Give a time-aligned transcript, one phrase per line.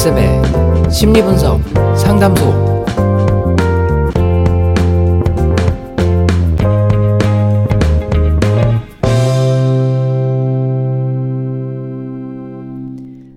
[0.00, 1.62] 엔쌤의 심리분석
[1.96, 2.84] 상담소.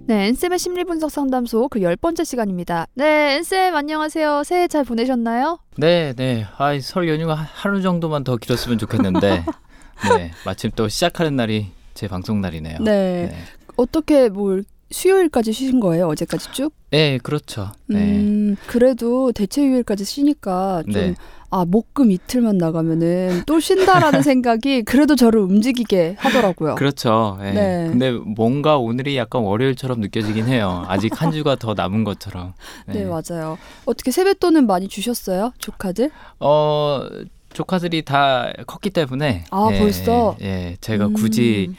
[0.08, 2.88] 네, 엔쌤의 심리분석 상담소 그 열 번째 시간입니다.
[2.96, 4.44] 네, 엔쌤 안녕하세요.
[4.44, 5.60] 새해 잘 보내셨나요?
[5.78, 6.48] 네, 네.
[6.58, 9.46] 아, 설 연휴가 하- 하루 정도만 더 길었으면 좋겠는데.
[10.18, 12.80] 네, 마침 또 시작하는 날이 제 방송 날이네요.
[12.80, 13.30] 네.
[13.32, 13.36] 네.
[13.76, 16.08] 어떻게 뭘 수요일까지 쉬신 거예요?
[16.08, 16.74] 어제까지 쭉?
[16.92, 17.72] 네, 그렇죠.
[17.88, 17.98] 네.
[17.98, 21.16] 음, 그래도 대체 휴일까지 쉬니까 좀 네.
[21.52, 26.76] 아, 목금 이틀만 나가면은 또 쉰다라는 생각이 그래도 저를 움직이게 하더라고요.
[26.76, 27.38] 그렇죠.
[27.40, 27.52] 네.
[27.54, 27.88] 네.
[27.90, 30.86] 근데 뭔가 오늘이 약간 월요일처럼 느껴지긴 해요.
[30.88, 32.54] 아직 한 주가 더 남은 것처럼.
[32.88, 33.58] 네, 맞아요.
[33.86, 35.54] 어떻게 세뱃돈은 많이 주셨어요?
[35.58, 36.12] 조카들?
[36.40, 37.08] 어,
[37.54, 39.44] 조카들이 다 컸기 때문에.
[39.50, 40.38] 아, 예, 벌써?
[40.42, 41.74] 예, 제가 굳이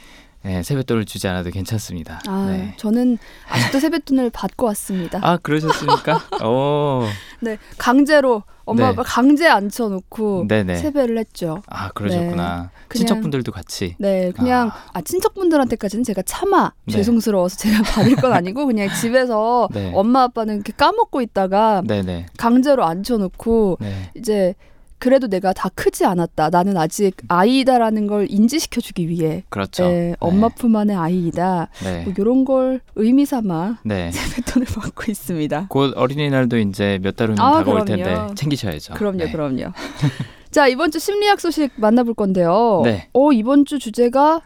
[0.45, 0.49] 음.
[0.51, 2.21] 예, 세뱃돈을 주지 않아도 괜찮습니다.
[2.27, 2.73] 아, 네.
[2.77, 3.17] 저는
[3.49, 5.19] 아직도 세뱃돈을 받고 왔습니다.
[5.21, 6.21] 아, 그러셨습니까?
[6.45, 7.03] 오.
[7.41, 8.89] 네, 강제로 엄마 네.
[8.89, 10.77] 아빠 강제 앉혀놓고 네네.
[10.77, 11.61] 세배를 했죠.
[11.67, 12.69] 아, 그러셨구나.
[12.87, 13.95] 그냥- 친척분들도 같이.
[13.99, 14.73] 네, 그냥 아.
[14.93, 16.93] 아, 친척분들한테까지는 제가 차마 네.
[16.93, 19.91] 죄송스러워서 제가 받을 건 아니고 그냥 집에서 네.
[19.95, 22.27] 엄마 아빠는 이렇게 까먹고 있다가 네네.
[22.37, 24.11] 강제로 앉혀놓고 네.
[24.15, 24.55] 이제
[25.01, 26.51] 그래도 내가 다 크지 않았다.
[26.51, 29.87] 나는 아직 아이다라는 걸 인지시켜주기 위해 그렇죠.
[29.87, 31.69] 네, 엄마 품 안의 아이이다.
[31.83, 32.03] 네.
[32.03, 34.11] 뭐 이런 걸 의미 삼아 네.
[34.13, 35.65] 세뱃돈을 받고 있습니다.
[35.69, 37.85] 곧 어린이날도 이제 몇 달 후면 아, 다가올 그럼요.
[37.85, 38.93] 텐데 챙기셔야죠.
[38.93, 39.31] 그럼요, 네.
[39.31, 39.71] 그럼요.
[40.51, 42.81] 자 이번 주 심리학 소식 만나볼 건데요.
[42.85, 43.09] 네.
[43.13, 44.41] 어 이번 주 주제가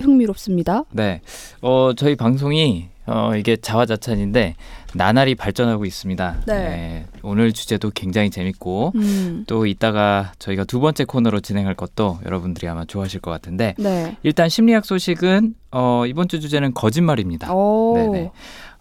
[0.00, 0.84] 흥미롭습니다.
[0.92, 1.22] 네.
[1.60, 4.54] 어, 저희 방송이 어, 이게 자화자찬인데
[4.94, 6.42] 나날이 발전하고 있습니다.
[6.46, 7.06] 네.
[7.22, 12.84] 오늘 주제도 굉장히 재밌고 음, 또 이따가 저희가 두 번째 코너로 진행할 것도 여러분들이 아마
[12.84, 14.16] 좋아하실 것 같은데 네.
[14.22, 17.52] 일단 심리학 소식은 어, 이번 주 주제는 거짓말입니다.
[17.52, 18.30] 오, 네네.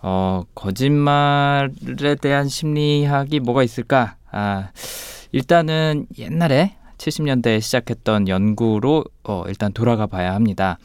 [0.02, 4.16] 어, 거짓말에 대한 심리학이 뭐가 있을까?
[4.32, 4.70] 아,
[5.32, 10.78] 일단은 옛날에 70년대에 시작했던 연구로 어, 일단 돌아가 봐야 합니다.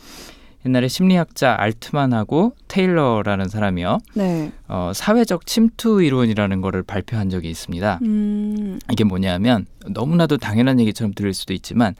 [0.64, 3.98] 옛날에 심리학자 알트만하고 테일러라는 사람이요.
[4.14, 4.52] 네.
[4.68, 7.98] 어, 사회적 침투 이론이라는 거를 발표한 적이 있습니다.
[8.02, 11.94] 음, 이게 뭐냐면 너무나도 당연한 얘기처럼 들릴 수도 있지만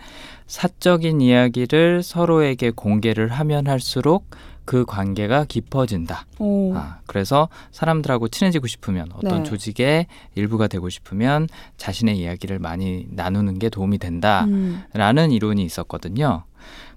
[0.46, 4.26] 사적인 이야기를 서로에게 공개를 하면 할수록
[4.64, 6.26] 그 관계가 깊어진다.
[6.38, 9.48] 오, 아, 그래서 사람들하고 친해지고 싶으면 어떤 네.
[9.48, 10.06] 조직의
[10.36, 11.48] 일부가 되고 싶으면
[11.78, 16.44] 자신의 이야기를 많이 나누는 게 도움이 된다라는 음, 이론이 있었거든요.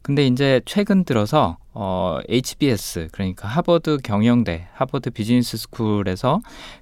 [0.06, 6.42] 근데 이제 최근 들어서 어, HBS 그러니까 하버드 경영대 하버드 비즈니스 스쿨에서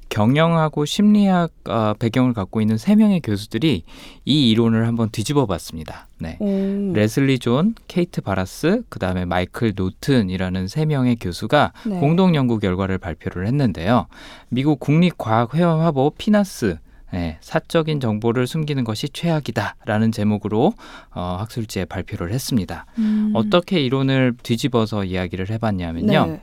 [0.09, 3.85] 경영하고 심리학 어, 배경을 갖고 있는 세 명의 교수들이
[4.25, 6.09] 이 이론을 한번 뒤집어 봤습니다.
[6.19, 6.35] 네.
[6.41, 11.99] 오, 레슬리 존, 케이트 바라스, 그 다음에 마이클 노튼이라는 세 명의 교수가 네.
[12.01, 14.07] 공동 연구 결과를 발표를 했는데요.
[14.49, 16.77] 미국 국립과학회원화보 피나스
[17.13, 20.73] 예, 사적인 정보를 숨기는 것이 최악이다라는 제목으로
[21.11, 22.85] 어, 학술지에 발표를 했습니다.
[22.97, 26.25] 음, 어떻게 이론을 뒤집어서 이야기를 해봤냐면요.
[26.25, 26.41] 네.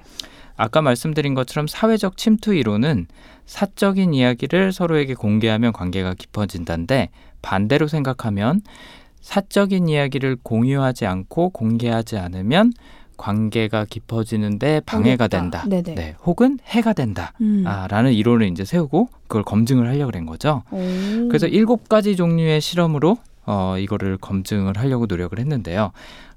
[0.57, 3.07] 아까 말씀드린 것처럼 사회적 침투 이론은
[3.47, 7.09] 사적인 이야기를 서로에게 공개하면 관계가 깊어진다는데
[7.43, 8.61] 반대로 생각하면
[9.21, 12.73] 사적인 이야기를 공유하지 않고 공개하지 않으면
[13.21, 15.29] 관계가 깊어지는데 방해가.
[15.29, 15.63] 된다.
[15.69, 15.95] 네네.
[15.95, 17.35] 네, 혹은 해가 된다.
[17.43, 20.63] 음, 아, 라는 이론을 이제 세우고 그걸 검증을 하려고 한 거죠.
[20.71, 20.79] 오,
[21.29, 25.93] 그래서 일곱 가지 종류의 실험으로 어, 이거를 검증을 하려고 노력을 했는데요.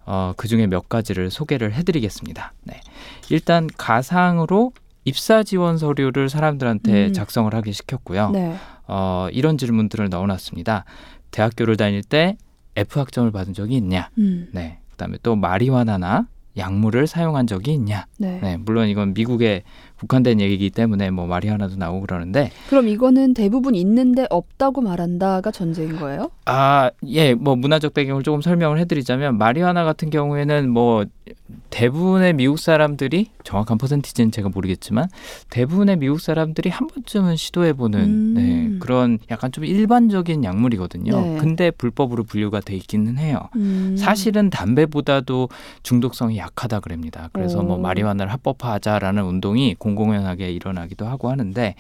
[0.06, 2.52] 어, 그 중에 몇 가지를 소개를 해드리겠습니다.
[2.64, 2.82] 네.
[3.30, 4.74] 일단 가상으로
[5.06, 7.14] 입사 지원 서류를 사람들한테 음.
[7.14, 8.32] 작성을 하게 시켰고요.
[8.32, 8.56] 네.
[8.88, 10.84] 어, 이런 질문들을 넣어놨습니다.
[11.32, 12.36] 대학교를 다닐 때
[12.76, 14.10] F 학점을 받은 적이 있냐?
[14.18, 14.80] 음, 네.
[14.92, 16.28] 그다음에 또 마리화나나
[16.58, 18.06] 약물을 사용한 적이 있냐?
[18.18, 18.40] 네.
[18.42, 19.64] 네, 물론 이건 미국에
[20.00, 26.30] 국한된 얘기이기 때문에 뭐 마리화나도 나오고 그러는데 그럼 이거는 대부분 있는데 없다고 말한다가 전제인 거예요?
[26.46, 31.06] 아, 예, 뭐 문화적 배경을 조금 설명을 해 드리자면 마리화나 같은 경우에는 뭐
[31.70, 35.08] 대부분의 미국 사람들이 정확한 퍼센티지는 제가 모르겠지만
[35.50, 38.34] 대부분의 미국 사람들이 한 번쯤은 시도해 보는 음.
[38.36, 41.20] 네, 그런 약간 좀 일반적인 약물이거든요.
[41.20, 41.38] 네.
[41.40, 43.50] 근데 불법으로 분류가 돼 있기는 해요.
[43.56, 45.50] 음, 사실은 담배보다도
[45.82, 47.30] 중독성이 약하다 그럽니다.
[47.34, 47.80] 그래서 뭐 오.
[47.80, 51.76] 마리화나를 합법화하자라는 운동이 공 공연하게 일어나기도 하고 하는데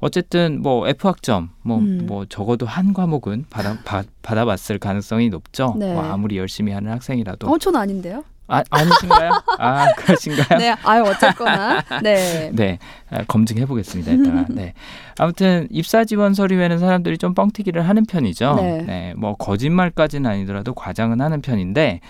[0.00, 2.26] 어쨌든 뭐 F 학점 뭐뭐 음.
[2.28, 5.74] 적어도 한 과목은 받아 받, 받아봤을 가능성이 높죠.
[5.78, 5.92] 네.
[5.92, 8.24] 뭐 아무리 열심히 하는 학생이라도 어, 전 아닌데요.
[8.48, 9.30] 아 아니신가요?
[9.58, 10.58] 아 그러신가요?
[10.58, 12.50] 네, 아유 어쨌거나 네.
[12.54, 12.78] 네,
[13.08, 14.12] 아, 검증해 보겠습니다.
[14.12, 14.44] 이따가.
[14.50, 14.74] 네.
[15.16, 18.56] 아무튼 입사 지원 서류에는 사람들이 좀 뻥튀기를 하는 편이죠.
[18.56, 19.14] 네.
[19.16, 22.00] 뭐 거짓말까지는 아니더라도 과장은 하는 편인데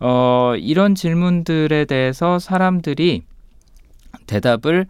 [0.00, 3.22] 어, 이런 질문들에 대해서 사람들이
[4.26, 4.86] 대답을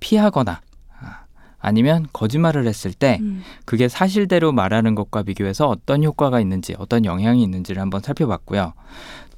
[0.00, 0.60] 피하거나
[1.00, 1.24] 아,
[1.58, 3.42] 아니면 거짓말을 했을 때 음.
[3.64, 8.72] 그게 사실대로 말하는 것과 비교해서 어떤 효과가 있는지 어떤 영향이 있는지를 한번 살펴봤고요.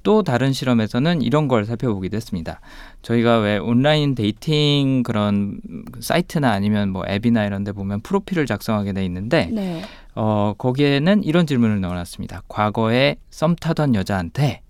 [0.03, 2.61] 또 다른 실험에서는 이런 걸 살펴보기도 했습니다.
[3.03, 5.61] 저희가 왜 온라인 dating 그런
[6.00, 9.83] 사이트나 아니면 뭐 앱이나 이런 데 보면 프로필을 작성하게 돼 있는데 네.
[10.15, 12.43] 어 거기에는 이런 질문을 넣어놨습니다.
[12.49, 14.62] 과거에 썸 타던 여자한테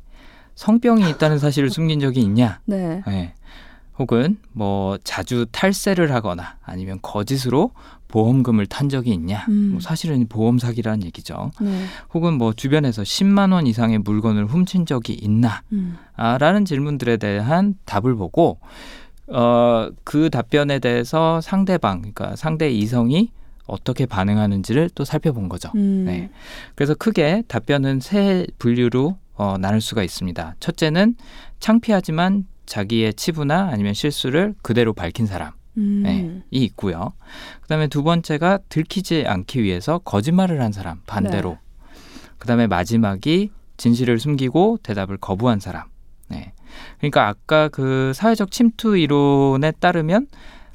[0.56, 2.60] 성병이 있다는 사실을 숨긴 적이 있냐?
[2.64, 3.02] 네.
[3.06, 3.34] 네.
[3.98, 7.72] 혹은 뭐 자주 탈세를 하거나 아니면 거짓으로
[8.08, 9.44] 보험금을 탄 적이 있냐?
[9.48, 9.70] 음.
[9.72, 11.50] 뭐 사실은 보험 사기라는 얘기죠.
[11.60, 11.84] 네.
[12.14, 15.62] 혹은 뭐 주변에서 10만 원 이상의 물건을 훔친 적이 있나?
[15.72, 15.98] 음.
[16.16, 18.58] 아, 라는 질문들에 대한 답을 보고
[19.26, 23.30] 어, 그 답변에 대해서 상대방, 그러니까 상대 이성이
[23.66, 25.70] 어떻게 반응하는지를 또 살펴본 거죠.
[25.74, 26.04] 음.
[26.06, 26.30] 네.
[26.74, 30.56] 그래서 크게 답변은 세 분류로 어, 나눌 수가 있습니다.
[30.58, 31.14] 첫째는
[31.60, 35.52] 창피하지만 자기의 치부나 아니면 실수를 그대로 밝힌 사람.
[35.76, 36.02] 음.
[36.04, 37.12] 네, 이 있고요.
[37.62, 41.50] 그다음에 두 번째가 들키지 않기 위해서 거짓말을 한 사람 반대로.
[41.50, 41.58] 네.
[42.38, 45.84] 그다음에 마지막이 진실을 숨기고 대답을 거부한 사람.
[46.28, 46.52] 네.
[46.98, 50.26] 그러니까 아까 그 사회적 침투 이론에 따르면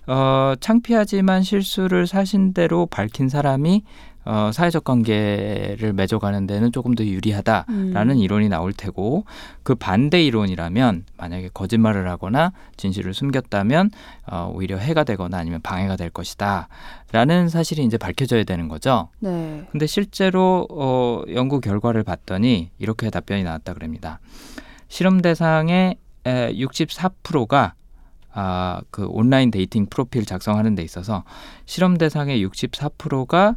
[0.07, 3.83] 어, 창피하지만 실수를 사실대로 밝힌 사람이
[4.25, 8.17] 어, 사회적 관계를 맺어가는 데는 조금 더 유리하다라는 음.
[8.17, 9.25] 이론이 나올 테고
[9.63, 13.91] 그 반대 이론이라면 만약에 거짓말을 하거나 진실을 숨겼다면
[14.27, 19.09] 어, 오히려 해가 되거나 아니면 방해가 될 것이다라는 사실이 이제 밝혀져야 되는 거죠.
[19.19, 19.67] 네.
[19.71, 24.19] 근데 실제로 어, 연구 결과를 봤더니 이렇게 답변이 나왔다 그럽니다.
[24.87, 27.73] 실험 대상의 64%가
[28.35, 31.23] 아, 그 온라인 dating 프로필 작성하는 데 있어서
[31.65, 33.55] 실험 대상의 64%가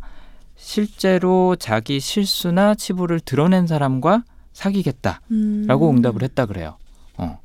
[0.57, 5.97] 실제로 자기 실수나 치부를 드러낸 사람과 사귀겠다라고 음.
[5.97, 6.77] 응답을 했다 그래요.
[7.19, 7.39] 어.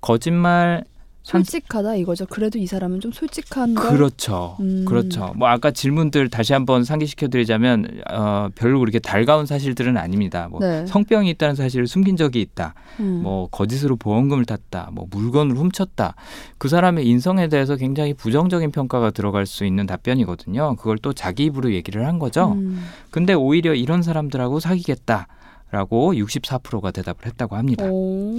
[0.00, 0.97] 거짓말 한
[1.28, 2.26] 솔직하다 이거죠.
[2.26, 3.90] 그래도 이 사람은 좀 솔직한 걸.
[3.90, 4.56] 그렇죠.
[4.60, 4.84] 음.
[4.86, 5.32] 그렇죠.
[5.36, 10.48] 뭐 아까 질문들 다시 한번 상기시켜 드리자면 어, 별로 그렇게 달가운 사실들은 아닙니다.
[10.50, 10.86] 뭐 네.
[10.86, 12.74] 성병이 있다는 사실을 숨긴 적이 있다.
[13.00, 13.20] 음.
[13.22, 14.88] 뭐 거짓으로 보험금을 탔다.
[14.92, 16.14] 뭐 물건을 훔쳤다.
[16.56, 20.76] 그 사람의 인성에 대해서 굉장히 부정적인 평가가 들어갈 수 있는 답변이거든요.
[20.76, 22.52] 그걸 또 자기 입으로 얘기를 한 거죠.
[22.52, 22.82] 음.
[23.10, 25.26] 근데 오히려 이런 사람들하고 사귀겠다.
[25.70, 27.84] 라고 64%가 대답을 했다고 합니다.
[27.86, 28.34] 오.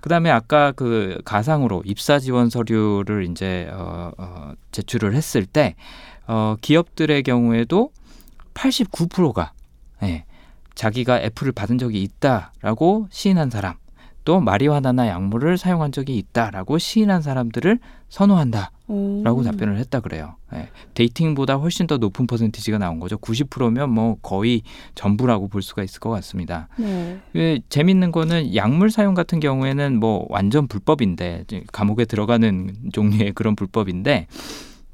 [0.00, 5.76] 그다음에 아까 그 가상으로 입사 지원 서류를 이제 어, 어, 제출을 했을 때
[6.26, 7.90] 어, 기업들의 경우에도
[8.54, 9.52] 89%가
[10.02, 10.24] 예,
[10.74, 13.74] 자기가 애플을 받은 적이 있다라고 시인한 사람,
[14.24, 17.78] 또 마리화나나 약물을 사용한 적이 있다라고 시인한 사람들을
[18.08, 18.70] 선호한다.
[18.88, 19.22] 오.
[19.24, 20.36] 라고 답변을 했다 그래요.
[20.54, 20.68] 예.
[20.94, 23.16] 데이팅보다 훨씬 더 높은 퍼센티지가 나온 거죠.
[23.16, 24.62] 90%면 뭐 거의
[24.94, 26.68] 전부라고 볼 수가 있을 것 같습니다.
[26.76, 27.18] 네.
[27.36, 34.26] 예, 재밌는 거는 약물 사용 같은 경우에는 뭐 완전 불법인데 감옥에 들어가는 종류의 그런 불법인데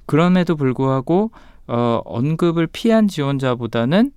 [0.07, 1.33] 그럼에도 불구하고
[1.67, 4.13] 어, 언급을 피한 지원자보다는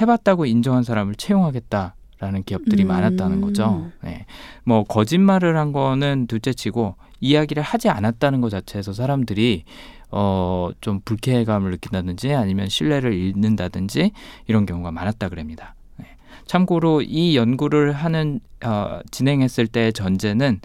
[0.00, 2.88] 해봤다고 인정한 사람을 채용하겠다 라는 기업들이 음.
[2.88, 3.90] 많았다는 거죠.
[4.02, 4.26] 네.
[4.64, 9.64] 뭐 거짓말을 한 거는 둘째치고 이야기를 하지 않았다는 것 자체에서 사람들이
[10.10, 14.12] 어, 좀 불쾌감을 느낀다든지 아니면 신뢰를 잃는다든지
[14.46, 15.74] 이런 경우가 많았다 그럽니다.
[15.96, 16.06] 네.
[16.44, 20.60] 참고로 이 연구를 하는 어, 진행했을 때의 전제는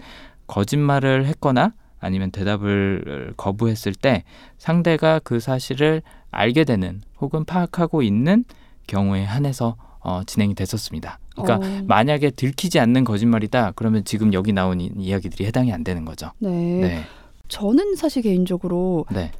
[0.46, 4.24] 거짓말을 했거나 아니면 대답을 거부했을 때
[4.58, 8.44] 상대가 그 사실을 알게 되는 혹은 파악하고 있는
[8.86, 11.18] 경우에 한해서 어, 진행이 됐었습니다.
[11.36, 11.82] 그러니까 어.
[11.88, 16.30] 만약에 들키지 않는 거짓말이다 그러면 지금 여기 나온 이, 이야기들이 해당이 안 되는 거죠.
[16.38, 16.48] 네.
[16.50, 17.00] 네,
[17.48, 19.32] 저는 사실 개인적으로 네,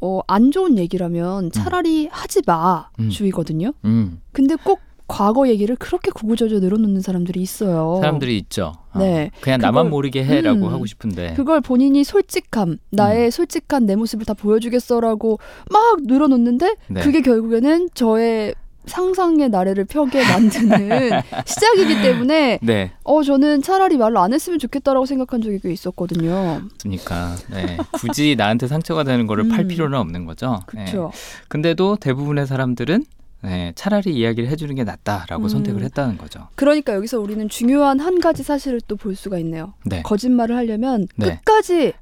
[0.00, 3.10] 어, 안 좋은 얘기라면 차라리 하지 마 음.
[3.10, 3.72] 주의거든요.
[3.84, 7.98] 음, 근데 꼭 과거 얘기를 그렇게 구구절절 늘어놓는 사람들이 있어요.
[8.02, 8.74] 사람들이 있죠.
[8.92, 9.30] 어, 네.
[9.40, 10.72] 그냥 나만 그걸- 모르게 해라고 음.
[10.72, 11.34] 하고 싶은데.
[11.34, 15.38] 그걸 본인이 솔직함, 나의 솔직한 내 모습을 다 보여주겠어라고
[15.70, 17.00] 막 늘어놓는데 네.
[17.02, 18.54] 그게 결국에는 저의
[18.88, 21.10] 상상의 나래를 펴게 만드는
[21.46, 26.62] 시작이기 때문에 네, 어 저는 차라리 말로 안 했으면 좋겠다라고 생각한 적이 꽤 있었거든요.
[26.80, 27.76] 그러니까 네.
[27.92, 29.68] 굳이 나한테 상처가 되는 거를 팔 음.
[29.68, 30.60] 필요는 없는 거죠.
[30.74, 30.84] 네.
[30.84, 31.12] 그렇죠.
[31.48, 33.04] 근데도 대부분의 사람들은
[33.40, 35.48] 네, 차라리 이야기를 해주는 게 낫다라고 음.
[35.48, 36.48] 선택을 했다는 거죠.
[36.56, 39.74] 그러니까 여기서 우리는 중요한 한 가지 사실을 또 볼 수가 있네요.
[39.84, 41.36] 네, 거짓말을 하려면 네.
[41.44, 41.92] 끝까지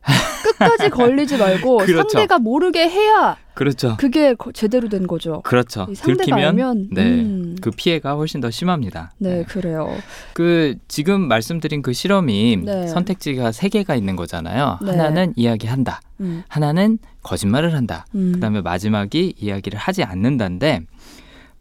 [0.44, 2.08] 끝까지 걸리지 말고 그렇죠.
[2.08, 3.96] 상대가 모르게 해야 그렇죠.
[3.98, 5.40] 그게 거- 제대로 된 거죠.
[5.40, 5.86] 그렇죠.
[5.90, 7.56] 이 상대가 들키면 네, 음.
[7.60, 9.12] 그 피해가 훨씬 더 심합니다.
[9.18, 9.88] 네, 그래요.
[10.34, 12.86] 그 지금 말씀드린 그 실험이 네.
[12.86, 14.78] 선택지가 세 개가 있는 거잖아요.
[14.82, 14.90] 네.
[14.90, 16.02] 하나는 이야기한다.
[16.20, 16.42] 음.
[16.48, 18.04] 하나는 거짓말을 한다.
[18.14, 18.32] 음.
[18.34, 20.80] 그다음에 마지막이 이야기를 하지 않는다인데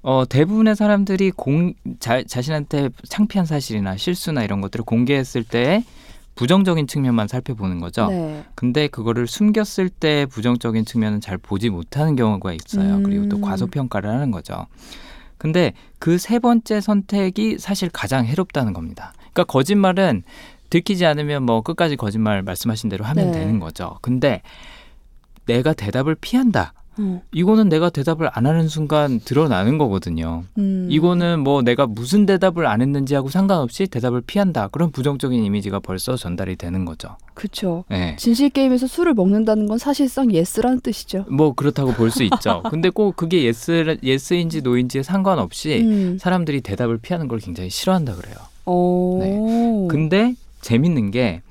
[0.01, 5.83] 어, 대부분의 사람들이 공, 자, 자신한테 창피한 사실이나 실수나 이런 것들을 공개했을 때
[6.35, 8.07] 부정적인 측면만 살펴보는 거죠.
[8.07, 8.43] 네.
[8.55, 12.95] 근데 그거를 숨겼을 때 부정적인 측면은 잘 보지 못하는 경우가 있어요.
[12.97, 13.03] 음.
[13.03, 14.67] 그리고 또 과소평가를 하는 거죠.
[15.37, 19.13] 근데 그 세 번째 선택이 사실 가장 해롭다는 겁니다.
[19.17, 20.23] 그러니까 거짓말은
[20.69, 23.39] 들키지 않으면 뭐 끝까지 거짓말 말씀하신 대로 하면 네.
[23.39, 23.97] 되는 거죠.
[24.01, 24.41] 근데
[25.45, 26.73] 내가 대답을 피한다.
[26.97, 27.21] 어.
[27.33, 30.43] 이거는 내가 대답을 안 하는 순간 드러나는 거거든요.
[30.57, 30.87] 음.
[30.89, 34.67] 이거는 뭐 내가 무슨 대답을 안 했는지 하고 상관없이 대답을 피한다.
[34.69, 37.17] 그런 부정적인 이미지가 벌써 전달이 되는 거죠.
[37.33, 37.83] 그쵸.
[37.89, 38.15] 네.
[38.17, 41.25] 진실 게임에서 술을 먹는다는 건 사실상 yes라는 뜻이죠.
[41.29, 42.63] 뭐 그렇다고 볼 수 있죠.
[42.71, 46.17] 근데 꼭 그게 yes yes인지 no인지에 상관없이 음.
[46.19, 48.35] 사람들이 대답을 피하는 걸 굉장히 싫어한다 그래요.
[48.65, 49.17] 어.
[49.19, 49.87] 네.
[49.89, 51.41] 근데 재밌는 게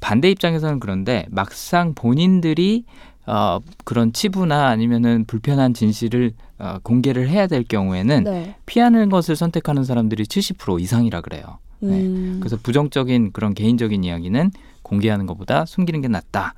[0.00, 2.84] 반대 입장에서는 그런데 막상 본인들이
[3.26, 8.56] 어, 그런 치부나 아니면은 불편한 진실을 어, 공개를 해야 될 경우에는 네.
[8.66, 11.58] 피하는 것을 선택하는 사람들이 70% 이상이라 그래요.
[11.80, 12.00] 네.
[12.00, 12.38] 음.
[12.40, 14.50] 그래서 부정적인 그런 개인적인 이야기는
[14.82, 16.54] 공개하는 것보다 숨기는 게 낫다.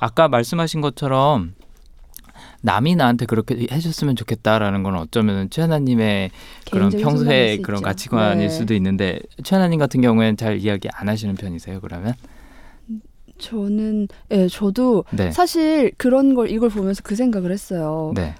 [0.00, 1.54] 아까 말씀하신 것처럼
[2.62, 6.30] 남이 나한테 그렇게 해줬으면 좋겠다라는 건 어쩌면 최하나님의
[6.70, 7.84] 그런 평소의 그런 있죠.
[7.84, 8.48] 가치관일 네.
[8.48, 11.80] 수도 있는데 최하나님 같은 경우에는 잘 이야기 안 하시는 편이세요?
[11.80, 12.14] 그러면?
[13.38, 15.30] 저는 예, 저도 네.
[15.30, 18.12] 사실 그런 걸 이걸 보면서 그 생각을 했어요.
[18.14, 18.34] 네.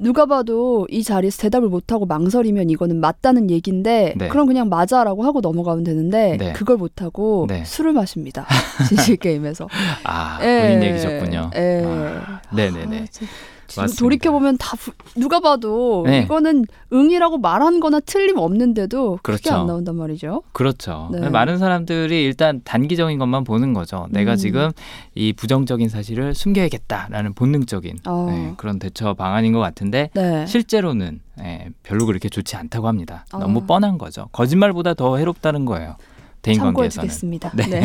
[0.00, 4.28] 누가 봐도 이 자리에서 대답을 못하고 망설이면 이거는 맞다는 얘기인데 네.
[4.28, 6.52] 그럼 그냥 맞아라고 하고 넘어가면 되는데 네.
[6.54, 7.64] 그걸 못하고 네.
[7.64, 8.46] 술을 마십니다.
[8.88, 9.68] 진실 게임에서.
[10.04, 10.62] 아, 예.
[10.62, 11.50] 본인 얘기셨군요.
[11.54, 11.84] 예.
[11.84, 12.98] 아, 네네네.
[13.00, 13.59] 아.
[13.98, 16.22] 돌이켜 보면 다 부- 누가 봐도 네.
[16.22, 19.54] 이거는 응이라고 말한 거나 틀림없는데도 그게 그렇죠.
[19.54, 20.42] 안 나온단 말이죠.
[20.52, 21.08] 그렇죠.
[21.12, 21.28] 네.
[21.28, 24.06] 많은 사람들이 일단 단기적인 것만 보는 거죠.
[24.10, 24.36] 내가 음.
[24.36, 24.70] 지금
[25.14, 28.26] 이 부정적인 사실을 숨겨야겠다라는 본능적인 어.
[28.30, 30.46] 네, 그런 대처 방안인 것 같은데 네.
[30.46, 33.24] 실제로는 예, 별로 그렇게 좋지 않다고 합니다.
[33.32, 33.38] 아.
[33.38, 34.28] 너무 뻔한 거죠.
[34.32, 35.96] 거짓말보다 더 해롭다는 거예요.
[36.42, 37.08] 대인 관계에서는.
[37.54, 37.66] 네.
[37.66, 37.82] 네.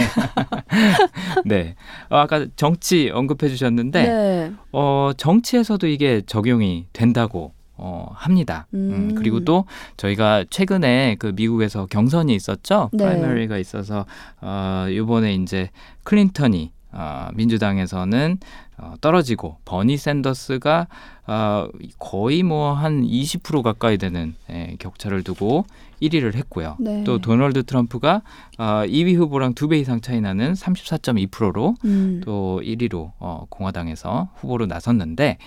[1.46, 1.76] 네.
[2.10, 4.52] 어, 아까 정치 언급해 주셨는데 네.
[4.72, 8.68] 어, 정치에서도 이게 적용이 된다고 어, 합니다.
[8.74, 9.10] 음.
[9.10, 9.16] 음.
[9.16, 9.66] 그리고 또
[9.98, 12.90] 저희가 최근에 그 미국에서 경선이 있었죠.
[12.94, 13.04] 네.
[13.04, 14.06] 프라이머리가 있어서
[14.42, 15.70] 어, 이번에 이제
[16.04, 18.38] 클린턴이 어, 민주당에서는
[18.78, 20.88] 어, 떨어지고 버니 샌더스가
[21.28, 21.68] 어,
[22.00, 25.66] 거의 뭐 한 20% 가까이 되는 예, 격차를 두고
[26.02, 26.76] 1위를 했고요.
[26.80, 27.04] 네.
[27.04, 28.22] 또 도널드 트럼프가
[28.58, 32.22] 어, 2위 후보랑 두 배 이상 차이 나는 34.2%로 음.
[32.26, 35.38] 또 1위로 어, 공화당에서 후보로 나섰는데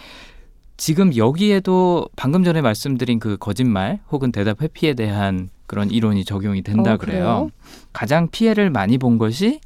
[0.77, 6.95] 지금 여기에도 방금 전에 말씀드린 그 거짓말 혹은 대답 회피에 대한 그런 이론이 적용이 된다
[6.95, 7.19] 어, 그래요.
[7.19, 7.51] 그래요?
[7.93, 9.61] 가장 피해를 많이 본 것이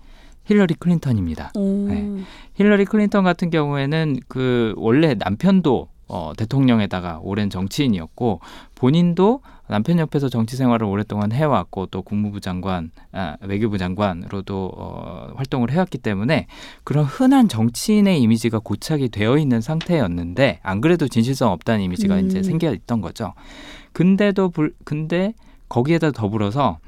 [0.44, 1.52] 힐러리 클린턴입니다.
[1.56, 1.88] 음.
[1.88, 2.24] 네.
[2.54, 8.40] 힐러리 클린턴 같은 경우에는 그 원래 남편도 어, 대통령에다가 오랜 정치인이었고
[8.74, 15.70] 본인도 남편 옆에서 정치 생활을 오랫동안 해왔고 또 국무부 장관, 아, 외교부 장관으로도 어, 활동을
[15.70, 16.48] 해왔기 때문에
[16.84, 22.26] 그런 흔한 정치인의 이미지가 고착이 되어 있는 상태였는데 안 그래도 진실성 없다는 이미지가 음.
[22.26, 23.32] 이제 생겨 있던 거죠.
[23.94, 25.32] 근데도 불, 근데
[25.70, 26.78] 거기에다 더불어서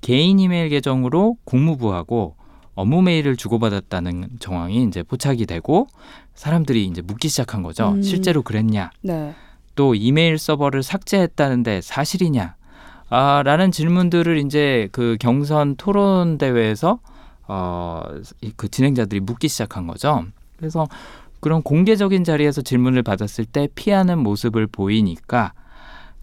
[0.00, 2.34] 개인 이메일 계정으로 국무부하고
[2.74, 5.86] 업무 메일을 주고받았다는 정황이 이제 포착이 되고
[6.34, 7.90] 사람들이 이제 묻기 시작한 거죠.
[7.90, 8.02] 음.
[8.02, 8.90] 실제로 그랬냐?
[9.02, 9.34] 네.
[9.74, 12.56] 또 이메일 서버를 삭제했다는데 사실이냐?
[13.10, 16.98] 아, 라는 질문들을 이제 그 경선 토론 대회에서
[17.48, 18.02] 어,
[18.40, 20.24] 이- 그 진행자들이 묻기 시작한 거죠.
[20.56, 20.86] 그래서
[21.40, 25.52] 그런 공개적인 자리에서 질문을 받았을 때 피하는 모습을 보이니까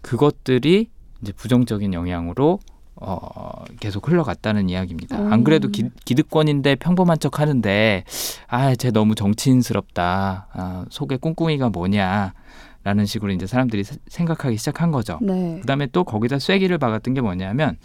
[0.00, 0.88] 그것들이
[1.22, 2.58] 이제 부정적인 영향으로
[3.00, 5.16] 어, 계속 흘러갔다는 이야기입니다.
[5.16, 8.04] 안 그래도 기, 기득권인데 평범한 척 하는데,
[8.48, 10.48] 아, 쟤 너무 정치인스럽다.
[10.52, 12.34] 아, 속에 꿍꿍이가 뭐냐.
[12.82, 15.18] 라는 식으로 이제 사람들이 세- 생각하기 시작한 거죠.
[15.20, 15.58] 네.
[15.60, 17.76] 그 다음에 또 거기다 쐐기를 박았던 게 뭐냐면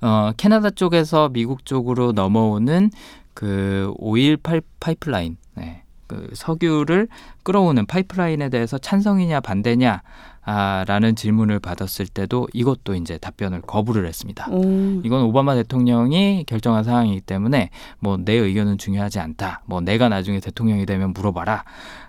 [0.00, 2.90] 어, 캐나다 쪽에서 미국 쪽으로 넘어오는
[3.34, 7.06] 그 오일 파이, 파이프라인, 네, 그 석유를
[7.44, 10.02] 끌어오는 파이프라인에 대해서 찬성이냐 반대냐
[10.44, 14.48] 아, 라는 질문을 받았을 때도 이것도 이제 답변을 거부를 했습니다.
[14.50, 15.00] 음.
[15.04, 17.70] 이건 오바마 대통령이 결정한 사항이기 때문에
[18.00, 19.62] 뭐 내 의견은 중요하지 않다.
[19.66, 21.64] 뭐 내가 나중에 대통령이 되면 물어봐라.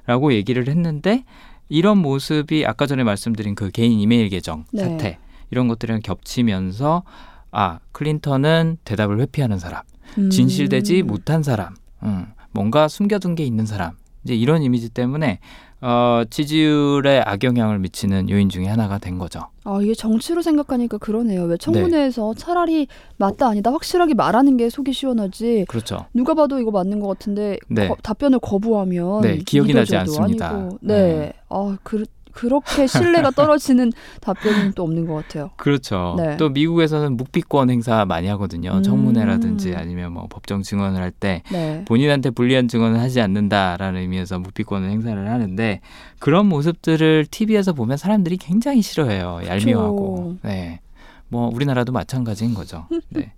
[0.05, 1.23] 라고 얘기를 했는데
[1.69, 4.83] 이런 모습이 아까 전에 말씀드린 그 개인 이메일 계정 네.
[4.83, 5.17] 사태
[5.49, 7.03] 이런 것들이랑 겹치면서
[7.51, 9.81] 아 클린턴은 대답을 회피하는 사람
[10.17, 10.29] 음.
[10.29, 13.91] 진실되지 못한 사람 음, 뭔가 숨겨둔 게 있는 사람
[14.23, 15.39] 이제 이런 이미지 때문에
[15.85, 19.41] 어, 지지율에 악영향을 미치는 요인 중에 하나가 된 거죠.
[19.65, 21.43] 아 이게 정치로 생각하니까 그러네요.
[21.43, 22.87] 왜 청문회에서 차라리
[23.17, 25.65] 맞다 아니다 확실하게 말하는 게 속이 시원하지.
[25.67, 26.05] 그렇죠.
[26.13, 27.89] 누가 봐도 이거 맞는 것 같은데 네.
[27.89, 30.49] 거- 답변을 거부하면 네, 기억이 나지 않습니다.
[30.49, 30.77] 아니고.
[30.81, 30.93] 네.
[30.95, 31.33] 네.
[31.49, 35.51] 아 그, 그렇게 신뢰가 떨어지는 답변은 또 없는 것 같아요.
[35.57, 36.15] 그렇죠.
[36.17, 36.37] 네.
[36.37, 38.71] 또 미국에서는 묵비권 행사 많이 하거든요.
[38.71, 38.83] 음.
[38.83, 41.83] 청문회라든지 아니면 뭐 법정 증언을 할때 네.
[41.85, 45.81] 본인한테 불리한 증언을 하지 않는다라는 의미에서 묵비권을 행사를 하는데
[46.19, 49.41] 그런 모습들을 TV에서 보면 사람들이 굉장히 싫어해요.
[49.45, 50.37] 얄미워하고.
[50.41, 50.79] 네.
[51.27, 52.87] 뭐 우리나라도 마찬가지인 거죠.
[53.09, 53.33] 네.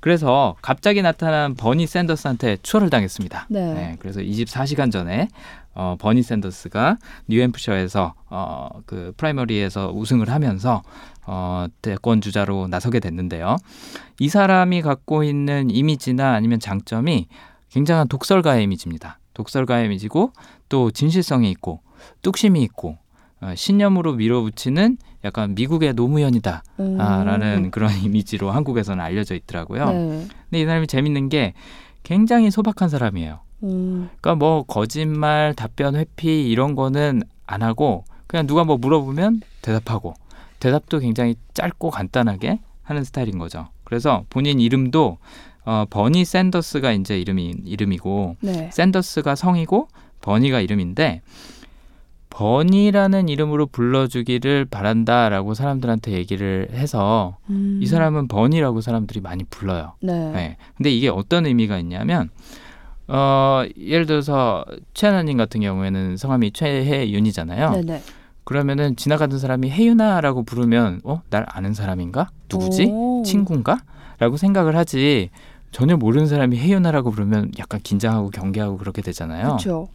[0.00, 3.46] 그래서 갑자기 나타난 버니 샌더스한테 추월을 당했습니다.
[3.48, 3.96] 네.
[4.00, 5.28] 그래서 24시간 전에
[5.74, 10.82] 어, 버니 샌더스가 뉴햄프셔에서 어, 그 프라이머리에서 우승을 하면서
[11.26, 13.56] 어, 대권 주자로 나서게 됐는데요.
[14.20, 17.28] 이 사람이 갖고 있는 이미지나 아니면 장점이
[17.70, 19.18] 굉장한 독설가의 이미지입니다.
[19.34, 20.32] 독설가의 이미지고
[20.68, 21.80] 또 진실성이 있고
[22.22, 22.98] 뚝심이 있고
[23.40, 26.62] 어, 신념으로 밀어붙이는 약간 미국의 노무현이다.
[26.80, 27.00] 음.
[27.00, 29.86] 아, 라는 그런 이미지로 한국에서는 알려져 있더라고요.
[29.86, 30.26] 네.
[30.50, 31.54] 근데 이 사람이 재밌는 게
[32.02, 33.40] 굉장히 소박한 사람이에요.
[33.64, 34.08] 음.
[34.20, 40.14] 그러니까 뭐 거짓말, 답변 회피 이런 거는 안 하고 그냥 누가 뭐 물어보면 대답하고
[40.60, 43.68] 대답도 굉장히 짧고 간단하게 하는 스타일인 거죠.
[43.84, 45.18] 그래서 본인 이름도
[45.66, 48.70] 어, 버니 샌더스가 이제 이름이 이름이고 네.
[48.72, 49.88] 샌더스가 성이고
[50.20, 51.22] 버니가 이름인데
[52.30, 57.78] 버니라는 이름으로 불러주기를 바란다라고 사람들한테 얘기를 해서 음.
[57.80, 59.92] 이 사람은 버니라고 사람들이 많이 불러요.
[60.00, 60.32] 네.
[60.32, 60.56] 네.
[60.76, 62.30] 근데 이게 어떤 의미가 있냐면
[63.08, 67.70] 어 예를 들어서 최하나님 같은 경우에는 성함이 최혜윤이잖아요.
[67.70, 68.02] 네네.
[68.44, 73.22] 그러면은 지나가던 사람이 혜윤아라고 부르면 어 날 아는 사람인가 누구지 오.
[73.24, 75.30] 친구인가?라고 생각을 하지
[75.70, 79.44] 전혀 모르는 사람이 혜윤아라고 부르면 약간 긴장하고 경계하고 그렇게 되잖아요.
[79.46, 79.88] 그렇죠.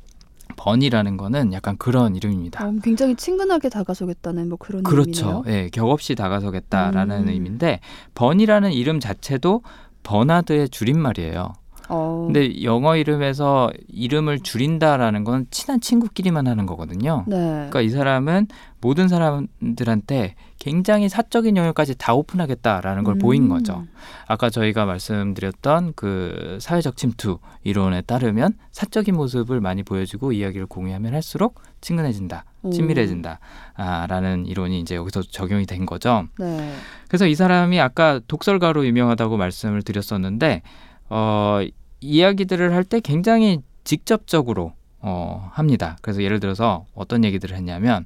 [0.58, 2.66] 번이라는 거는 약간 그런 이름입니다.
[2.68, 5.44] 어, 굉장히 친근하게 다가서겠다는 뭐 그런 그렇죠.
[5.46, 5.64] 의미네요.
[5.66, 7.28] 예, 격없이 다가서겠다라는 음.
[7.30, 7.80] 의미인데
[8.16, 9.62] 번이라는 이름 자체도
[10.04, 11.54] 버나드의 줄임말이에요.
[11.90, 12.26] 어.
[12.28, 17.26] 근데 영어 이름에서 이름을 줄인다라는 건 친한 친구끼리만 하는 거거든요.
[17.28, 17.36] 네.
[17.36, 18.48] 그러니까 이 사람은
[18.80, 23.50] 모든 사람들한테 굉장히 사적인 영역까지 다 오픈하겠다라는 걸 보인 음.
[23.50, 23.86] 거죠.
[24.28, 31.62] 아까 저희가 말씀드렸던 그 사회적 침투 이론에 따르면 사적인 모습을 많이 보여주고 이야기를 공유하면 할수록
[31.82, 32.72] 친근해진다, 음.
[32.72, 33.40] 친밀해진다.
[33.76, 36.28] 아, 라는 이론이 이제 여기서 적용이 된 거죠.
[36.38, 36.74] 네.
[37.08, 40.62] 그래서 이 사람이 아까 독설가로 유명하다고 말씀을 드렸었는데
[41.10, 41.60] 어,
[42.02, 45.98] 이야기들을 할 때 굉장히 직접적으로 어, 합니다.
[46.02, 48.06] 그래서 예를 들어서 어떤 얘기들을 했냐면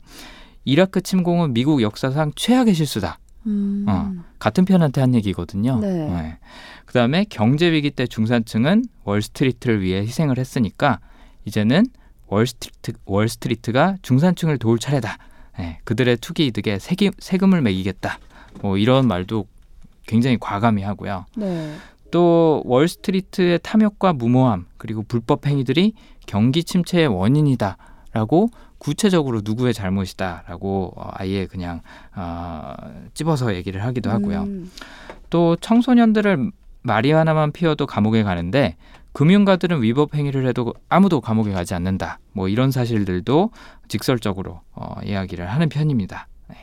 [0.65, 3.19] 이라크 침공은 미국 역사상 최악의 실수다.
[3.45, 3.85] 음.
[3.87, 4.13] 어.
[4.39, 5.79] 같은 편한테 한 얘기거든요.
[5.79, 6.37] 네.
[6.85, 10.99] 그다음에 경제 위기 때 중산층은 월스트리트를 위해 희생을 했으니까
[11.45, 11.85] 이제는
[12.27, 15.17] 월스트리트 월스트리트가 중산층을 도울 차례다.
[15.59, 18.17] 예, 그들의 투기 이득에 세기, 세금을 매기겠다.
[18.61, 19.45] 뭐 이런 말도
[20.07, 21.25] 굉장히 과감히 하고요.
[21.35, 21.75] 네.
[22.13, 25.93] 또 월스트리트의 탐욕과 무모함 그리고 불법 행위들이
[26.27, 31.81] 경기 침체의 원인이다라고 구체적으로 누구의 잘못이다라고 어, 아예 그냥
[32.15, 32.75] 어,
[33.15, 34.43] 찝어서 얘기를 하기도 하고요.
[34.43, 34.71] 음.
[35.31, 36.51] 또 청소년들을
[36.83, 38.75] 마리아나만 피워도 감옥에 가는데
[39.13, 42.19] 금융가들은 위법 행위를 해도 아무도 감옥에 가지 않는다.
[42.31, 43.49] 뭐 이런 사실들도
[43.87, 46.27] 직설적으로 어, 이야기를 하는 편입니다.
[46.49, 46.57] 네.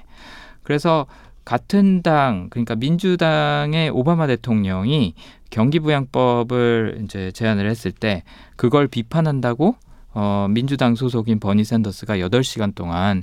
[0.62, 1.06] 그래서
[1.44, 5.14] 같은 당 그러니까 민주당의 오바마 대통령이
[5.50, 8.22] 경기부양법을 이제 제안을 했을 때
[8.56, 9.76] 그걸 비판한다고
[10.12, 13.22] 어, 민주당 소속인 버니 샌더스가 8시간 동안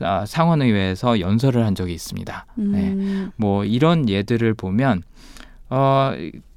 [0.00, 2.46] 아, 상원의회에서 연설을 한 적이 있습니다.
[2.56, 2.92] 네.
[2.92, 3.30] 음.
[3.36, 5.02] 뭐 이런 예들을 보면
[5.68, 6.12] 어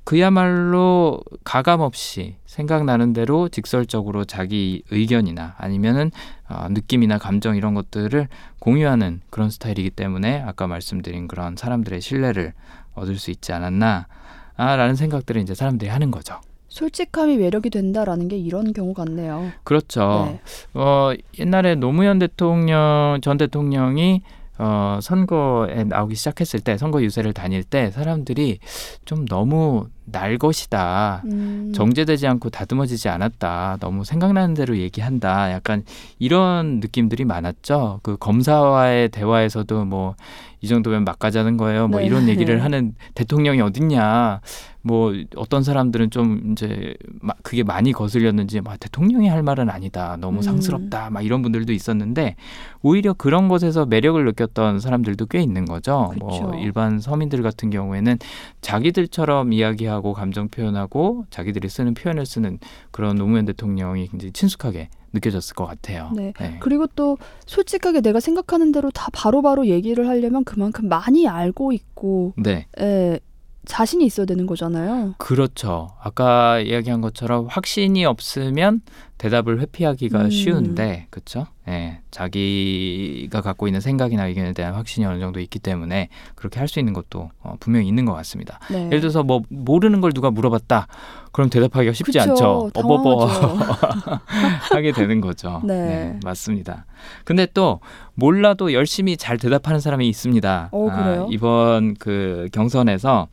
[0.06, 6.12] 그야말로 가감 없이 생각나는 대로 직설적으로 자기 의견이나 아니면은
[6.47, 8.28] 어, 느낌이나 감정 이런 것들을
[8.60, 12.54] 공유하는 그런 스타일이기 때문에 아까 말씀드린 그런 사람들의 신뢰를
[12.93, 14.25] 얻을 수 있지 않았나 아
[14.58, 16.39] 라는 생각들을 이제 사람들이 하는 거죠.
[16.70, 19.52] 솔직함이 매력이 된다라는 게 이런 경우 같네요.
[19.63, 20.28] 그렇죠.
[20.30, 20.41] 네.
[20.74, 24.22] 어, 옛날에 노무현 대통령 전 대통령이
[24.58, 28.60] 어, 선거에 나오기 시작했을 때 선거 유세를 다닐 때 사람들이
[29.06, 31.24] 좀 너무 날 것이다.
[31.26, 31.72] 음.
[31.74, 33.78] 정제되지 않고 다듬어지지 않았다.
[33.80, 35.52] 너무 생각나는 대로 얘기한다.
[35.52, 35.84] 약간
[36.20, 38.00] 이런 느낌들이 많았죠.
[38.04, 40.15] 그 검사와의 대화에서도 뭐
[40.65, 41.88] 이 정도면 막 가자는 거예요.
[41.88, 42.08] 뭐 네.
[42.08, 44.41] 이런 얘기를 하는 대통령이 어딨냐.
[44.82, 50.18] 뭐 어떤 사람들은 좀 이제 막 그게 많이 거슬렸는지 막 대통령이 할 말은 아니다.
[50.20, 50.41] 너무 음.
[50.41, 51.10] 상스럽다.
[51.12, 52.36] 막 이런 분들도 있었는데
[52.82, 56.13] 오히려 그런 것에서 매력을 느꼈던 사람들도 꽤 있는 거죠.
[56.20, 56.60] 뭐 그쵸.
[56.60, 58.18] 일반 서민들 같은 경우에는
[58.62, 62.60] 자기들처럼 이야기하고 감정 표현하고 자기들이 쓰는 표현을 쓰는
[62.92, 66.12] 그런 노무현 대통령이 굉장히 친숙하게 느껴졌을 것 같아요.
[66.16, 66.34] 네.
[66.60, 72.34] 그리고 또 솔직하게 내가 생각하는 대로 다 바로 바로 얘기를 하려면 그만큼 많이 알고 있고
[72.38, 72.68] 네.
[72.80, 73.20] 에,
[73.66, 75.16] 자신이 있어야 되는 거잖아요.
[75.18, 75.90] 그렇죠.
[76.00, 78.82] 아까 이야기한 것처럼 확신이 없으면
[79.26, 80.30] 대답을 회피하기가 음.
[80.30, 81.48] 쉬운데 그렇죠?
[81.68, 86.78] 예, 자기가 갖고 있는 생각이나 의견에 대한 확신이 어느 정도 있기 때문에 그렇게 할 수
[86.80, 88.60] 있는 것도 어, 분명히 있는 것 같습니다.
[88.72, 88.86] 네.
[88.88, 90.88] 예를 들어서 뭐 모르는 걸 누가 물어봤다.
[91.32, 92.72] 그럼 대답하기가 쉽지 그쵸, 않죠.
[92.76, 94.20] 어버버 당황하죠.
[94.74, 95.62] 하게 되는 거죠.
[95.64, 96.20] 네.
[96.24, 96.86] 맞습니다.
[97.24, 97.80] 근데 또
[98.16, 100.70] 몰라도 열심히 잘 대답하는 사람이 있습니다.
[100.72, 101.28] 어, 그래요?
[101.32, 103.28] 이번 그 경선에서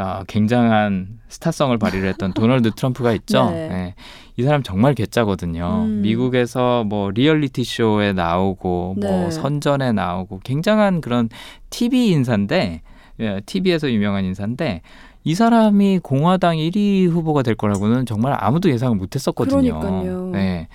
[0.00, 3.50] 아, 굉장한 스타성을 발휘를 했던 도널드 트럼프가 있죠.
[3.50, 3.68] 네.
[3.70, 3.94] 예.
[4.36, 5.84] 이 사람 정말 개짜거든요.
[5.84, 6.00] 음.
[6.02, 9.30] 미국에서 뭐 리얼리티 쇼에 나오고 뭐 네.
[9.30, 11.28] 선전에 나오고 굉장한 그런
[11.68, 12.82] TV 인사인데
[13.20, 14.80] 예, TV에서 유명한 인사인데
[15.24, 19.78] 이 사람이 공화당 1위 후보가 될 거라고는 정말 아무도 예상을 못 했었거든요.
[19.78, 20.30] 그러니까요.
[20.32, 20.68] 네.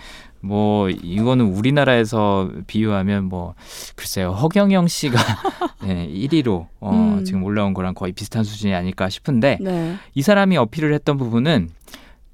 [0.45, 3.55] 뭐 이거는 우리나라에서 비유하면 뭐
[3.95, 5.17] 글쎄요 허경영 씨가
[5.83, 7.25] 네, 1위로 어, 음.
[7.25, 9.95] 지금 올라온 거랑 거의 비슷한 수준이 아닐까 싶은데 네.
[10.13, 11.69] 이 사람이 어필을 했던 부분은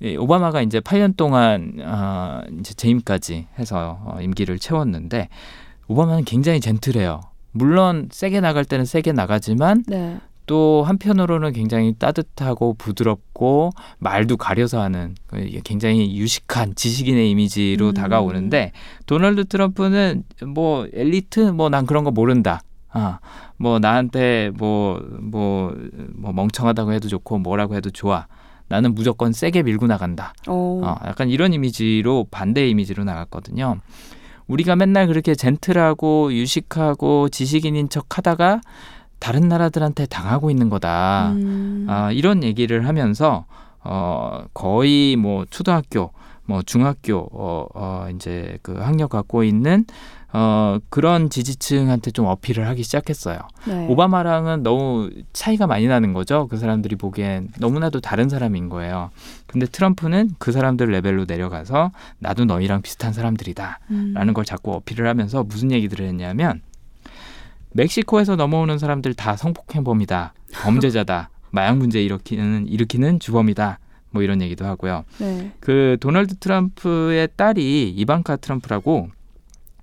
[0.01, 5.29] 이 오바마가 이제 8년 동안 어, 이제 재임까지 해서 어, 임기를 채웠는데
[5.87, 7.21] 오바마는 굉장히 젠틀해요.
[7.51, 10.19] 물론 세게 나갈 때는 세게 나가지만 네.
[10.45, 17.93] 또 한편으로는 굉장히 따뜻하고 부드럽고 말도 가려서 하는 그 굉장히 유식한 지식인의 이미지로 음.
[17.93, 18.71] 다가오는데
[19.05, 22.61] 도널드 트럼프는 뭐 엘리트 뭐 난 그런 거 모른다.
[22.93, 23.19] 아,
[23.55, 28.27] 뭐 나한테 뭐뭐뭐 멍청하다고 해도 좋고 뭐라고 해도 좋아.
[28.67, 30.33] 나는 무조건 세게 밀고 나간다.
[30.47, 30.81] 어.
[30.83, 33.77] 어, 약간 이런 이미지로 반대 이미지로 나갔거든요.
[34.47, 38.59] 우리가 맨날 그렇게 젠틀하고 유식하고 지식인인 척 하다가
[39.21, 41.33] 다른 나라들한테 당하고 있는 거다.
[41.33, 41.85] 음.
[41.87, 43.45] 아, 이런 얘기를 하면서
[43.83, 46.11] 어, 거의 뭐 초등학교,
[46.45, 49.85] 뭐 중학교 어, 어 이제 그 학력 갖고 있는
[50.33, 53.37] 어 그런 지지층한테 좀 어필을 하기 시작했어요.
[53.67, 53.87] 네.
[53.89, 56.47] 오바마랑은 너무 차이가 많이 나는 거죠.
[56.47, 59.11] 그 사람들이 보기엔 너무나도 다른 사람인 거예요.
[59.45, 63.79] 근데 트럼프는 그 사람들 레벨로 내려가서 나도 너희랑 비슷한 사람들이다.
[63.91, 64.13] 음.
[64.15, 66.61] 라는 걸 자꾸 어필을 하면서 무슨 얘기들을 했냐면
[67.73, 70.33] 멕시코에서 넘어오는 사람들 다 성폭행범이다.
[70.53, 71.29] 범죄자다.
[71.51, 73.79] 마약 문제 일으키는 일으키는 주범이다.
[74.11, 75.03] 뭐 이런 얘기도 하고요.
[75.19, 75.51] 네.
[75.59, 79.09] 그 도널드 트럼프의 딸이 이방카 트럼프라고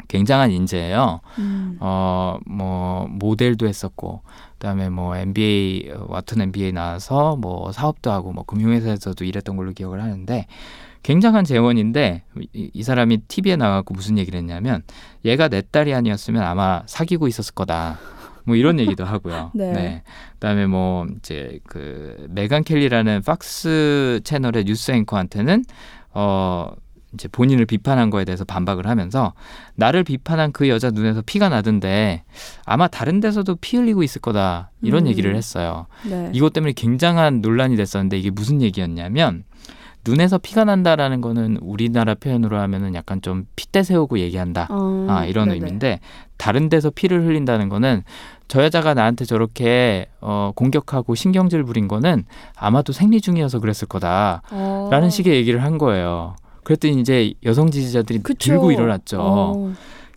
[0.09, 1.21] 굉장한 인재예요.
[1.39, 1.77] 음.
[1.81, 4.23] 어, 뭐 모델도 했었고
[4.53, 10.47] 그다음에 뭐 MBA 와튼 MBA 나와서 뭐 사업도 하고 뭐 금융회사에서도 일했던 걸로 기억을 하는데
[11.09, 14.83] 굉장한 재원인데 이, 이 사람이 TV에 나와갖고 무슨 얘기를 했냐면
[15.25, 17.99] 얘가 내 딸이 아니었으면 아마 사귀고 있었을 거다.
[18.45, 19.53] 뭐 이런 얘기도 하고요.
[19.55, 20.03] 네.
[20.35, 25.65] 그다음에 뭐 이제 그 메간 켈리라는 팍스 채널의 뉴스 앵커한테는
[26.13, 26.73] 어
[27.15, 29.33] 이제 본인을 비판한 거에 대해서 반박을 하면서
[29.77, 32.23] 나를 비판한 그 여자 눈에서 피가 나던데
[32.67, 35.09] 아마 다른 데서도 피 흘리고 있을 거다 이런 음.
[35.09, 35.87] 얘기를 했어요.
[36.05, 36.31] 네.
[36.35, 39.45] 이것 때문에 굉장한 논란이 됐었는데 이게 무슨 얘기였냐면
[40.07, 44.67] 눈에서 피가 난다라는 거는 우리나라 표현으로 하면은 약간 좀 핏대 세우고 얘기한다.
[44.71, 45.57] 어, 아, 이런 네네.
[45.57, 46.01] 의미인데
[46.37, 48.05] 다른 데서 피를 흘린다는 거는
[48.47, 52.25] 저 여자가 나한테 저렇게 어, 공격하고 신경질 부린 거는
[52.57, 54.43] 아마도 생리 중이어서 그랬을 거다라는
[55.07, 55.11] 어.
[55.11, 56.37] 식의 얘기를 한 거예요.
[56.65, 58.51] 그랬더니 이제 여성 지지자들이 그쵸.
[58.51, 59.19] 들고 일어났죠.
[59.21, 59.73] 어.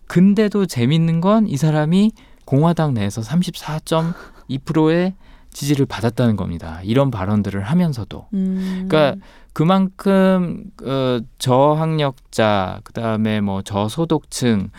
[0.06, 2.12] 근데도 재밌는 건 이 사람이
[2.44, 5.14] 공화당 내에서 34.2%의
[5.52, 6.80] 지지를 받았다는 겁니다.
[6.82, 8.28] 이런 발언들을 하면서도.
[8.34, 8.86] 음.
[8.88, 14.70] 그러니까 그만큼 어, 저학력자 그다음에 뭐 저소득층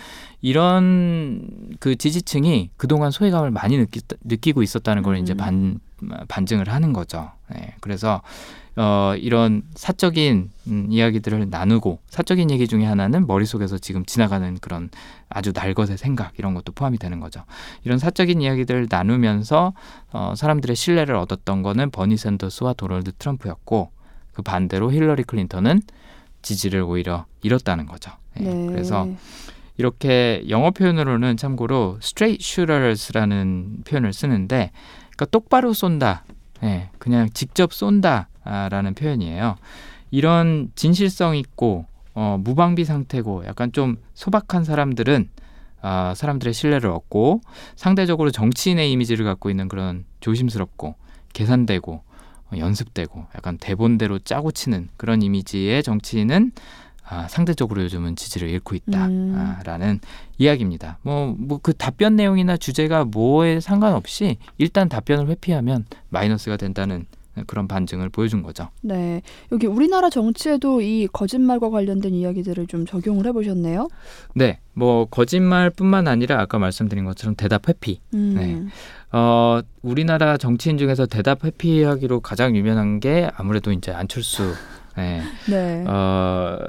[0.42, 1.48] 이런
[1.80, 5.38] 그 지지층이 그동안 소외감을 많이 느끼, 느끼고 있었다는 걸 이제 음.
[5.38, 5.80] 반
[6.28, 7.32] 반증을 하는 거죠.
[7.50, 8.22] 네, 그래서
[8.76, 14.90] 어, 이런 사적인 음, 이야기들을 나누고 사적인 얘기 중에 하나는 머릿속에서 지금 지나가는 그런
[15.30, 17.44] 아주 날것의 생각 이런 것도 포함이 되는 거죠.
[17.84, 19.74] 이런 사적인 이야기들을 나누면서
[20.12, 23.92] 어, 사람들의 신뢰를 얻었던 거는 버니 샌더스와 도널드 트럼프였고
[24.34, 25.82] 그 반대로 힐러리 클린턴은
[26.42, 28.12] 지지를 오히려 잃었다는 거죠.
[28.40, 28.66] 예, 네.
[28.68, 29.08] 그래서
[29.78, 34.72] 이렇게 영어 표현으로는 참고로 straight shooters라는 표현을 쓰는데
[35.12, 36.26] 그러니까 똑바로 쏜다.
[36.64, 39.56] 예, 그냥 직접 쏜다 라는 표현이에요.
[40.12, 45.29] 이런 진실성 있고 어, 무방비 상태고 약간 좀 소박한 사람들은
[45.82, 47.41] 아, 사람들의 신뢰를 얻고
[47.75, 50.95] 상대적으로 정치인의 이미지를 갖고 있는 그런 조심스럽고
[51.34, 56.51] 계산되고 어, 연습되고 약간 대본대로 짜고 치는 그런 이미지의 정치인은
[57.06, 58.77] 아, 상대적으로 요즘은 지지를 잃고 음.
[59.58, 59.99] 있다라는
[60.38, 60.99] 이야기입니다.
[61.01, 67.06] 뭐 뭐 그 답변 내용이나 주제가 뭐에 상관없이 일단 답변을 회피하면 마이너스가 된다는
[67.48, 68.69] 그런 반증을 보여준 거죠.
[68.82, 69.22] 네.
[69.52, 73.88] 여기 우리나라 정치에도 이 거짓말과 관련된 이야기들을 좀 적용을 해보셨네요.
[74.36, 78.02] 네, 뭐 거짓말뿐만 아니라 아까 말씀드린 것처럼 대답 회피.
[78.13, 78.34] 음.
[78.36, 79.17] 네.
[79.17, 84.54] 어, 우리나라 정치인 중에서 대답 회피하기로 가장 유명한 게 아무래도 이제 안철수
[84.96, 85.22] 네.
[85.50, 85.84] 네.
[85.88, 86.60] 어,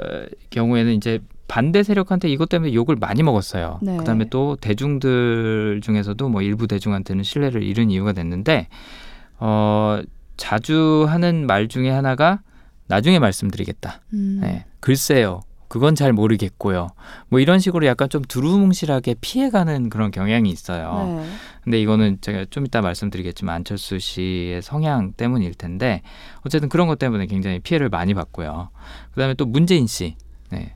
[0.51, 3.79] 경우에는 이제 반대 세력한테 이것 때문에 욕을 많이 먹었어요.
[3.83, 3.99] 네.
[3.99, 8.69] 그다음에 또 대중들 중에서도 뭐 일부 대중한테는 신뢰를 잃은 이유가 됐는데
[9.39, 10.01] 어,
[10.37, 12.41] 자주 하는 말 중에 하나가
[12.87, 14.01] 나중에 말씀드리겠다.
[14.13, 14.39] 음.
[14.43, 14.65] 네.
[14.81, 15.41] 글쎄요.
[15.69, 16.89] 그건 잘 모르겠고요.
[17.29, 21.19] 뭐 이런 식으로 약간 좀 두루뭉실하게 피해가는 그런 경향이 있어요.
[21.21, 21.29] 네.
[21.65, 26.03] 근데 이거는 제가 좀 이따 말씀드리겠지만 안철수 씨의 성향 때문일 텐데
[26.43, 28.69] 어쨌든 그런 것 때문에 굉장히 피해를 많이 받고요.
[29.13, 30.15] 그다음에 또 문재인 씨.
[30.51, 30.75] 네.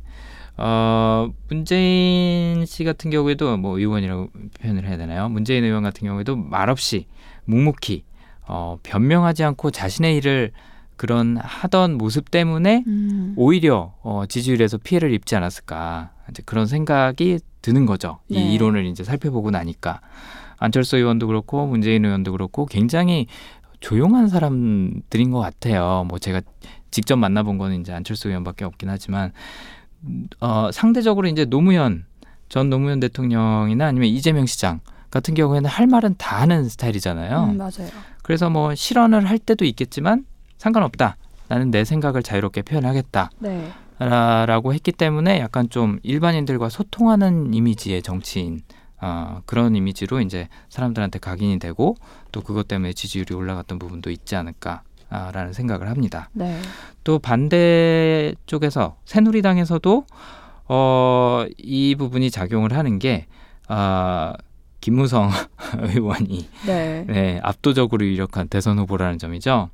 [0.56, 5.28] 어, 문재인 씨 같은 경우에도 뭐 의원이라고 표현을 해야 되나요?
[5.28, 7.06] 문재인 의원 같은 경우에도 말없이
[7.44, 8.02] 묵묵히
[8.48, 10.52] 어, 변명하지 않고 자신의 일을
[10.96, 13.34] 그런 하던 모습 때문에 음.
[13.36, 18.18] 오히려 어, 지지율에서 피해를 입지 않았을까 이제 그런 생각이 드는 거죠.
[18.28, 18.40] 네.
[18.40, 20.00] 이 이론을 이제 살펴보고 나니까
[20.56, 23.26] 안철수 의원도 그렇고 문재인 의원도 그렇고 굉장히
[23.80, 26.04] 조용한 사람들인 것 같아요.
[26.08, 26.40] 뭐 제가
[26.90, 29.32] 직접 만나본 거는 이제 안철수 의원밖에 없긴 하지만
[30.40, 32.06] 어, 상대적으로 이제 노무현
[32.48, 34.80] 전 노무현 대통령이나 아니면 이재명 시장
[35.10, 37.44] 같은 경우에는 할 말은 다 하는 스타일이잖아요.
[37.44, 37.88] 음, 맞아요.
[38.28, 40.26] 그래서 뭐 실언을 할 때도 있겠지만
[40.58, 41.16] 상관없다.
[41.48, 43.30] 나는 내 생각을 자유롭게 표현하겠다.
[43.38, 43.72] 네.
[43.98, 48.60] 라고 했기 때문에 약간 좀 일반인들과 소통하는 이미지의 정치인
[49.00, 51.96] 어, 그런 이미지로 이제 사람들한테 각인이 되고
[52.30, 56.28] 또 그것 때문에 지지율이 올라갔던 부분도 있지 않을까라는 생각을 합니다.
[56.34, 56.60] 네.
[57.04, 60.04] 또 반대 쪽에서 새누리당에서도
[60.68, 63.24] 어, 이 부분이 작용을 하는 게
[63.70, 64.34] 어,
[64.80, 65.30] 김무성
[65.78, 67.04] 의원이 네.
[67.08, 69.70] 네, 압도적으로 유력한 대선 후보라는 점이죠.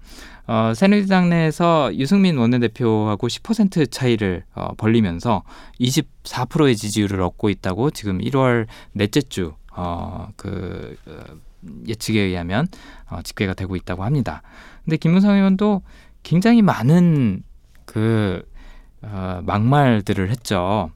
[0.47, 5.43] 어, 새누리당 내에서 유승민 원내대표하고 10% 차이를 어, 벌리면서
[5.81, 11.21] 24%의 지지율을 얻고 있다고 지금 1월 넷째 주 어, 그 어,
[11.87, 12.69] 예측에 의하면
[13.11, 14.43] 어, 집계가 되고 있다고 합니다.
[14.85, 15.83] 근데 김무성 의원도
[16.23, 17.43] 굉장히 많은
[17.87, 18.43] 그
[19.03, 20.91] 어, 막말들을 했죠.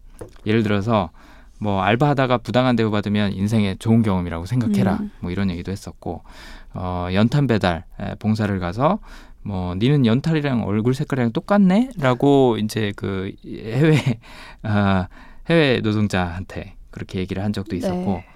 [0.47, 1.11] 예를 들어서
[1.59, 4.99] 뭐 알바하다가 부당한 대우 받으면 인생의 좋은 경험이라고 생각해라.
[5.01, 5.11] 음.
[5.21, 6.23] 뭐 이런 얘기도 했었고
[6.75, 8.99] 어, 연탄 배달 에, 봉사를 가서
[9.43, 13.99] 뭐 니는 연탄이랑 얼굴 색깔이랑 똑같네라고 이제 그 해외
[14.63, 15.09] 아,
[15.49, 18.27] 해외 노동자한테 그렇게 얘기를 한 적도 있었고 네.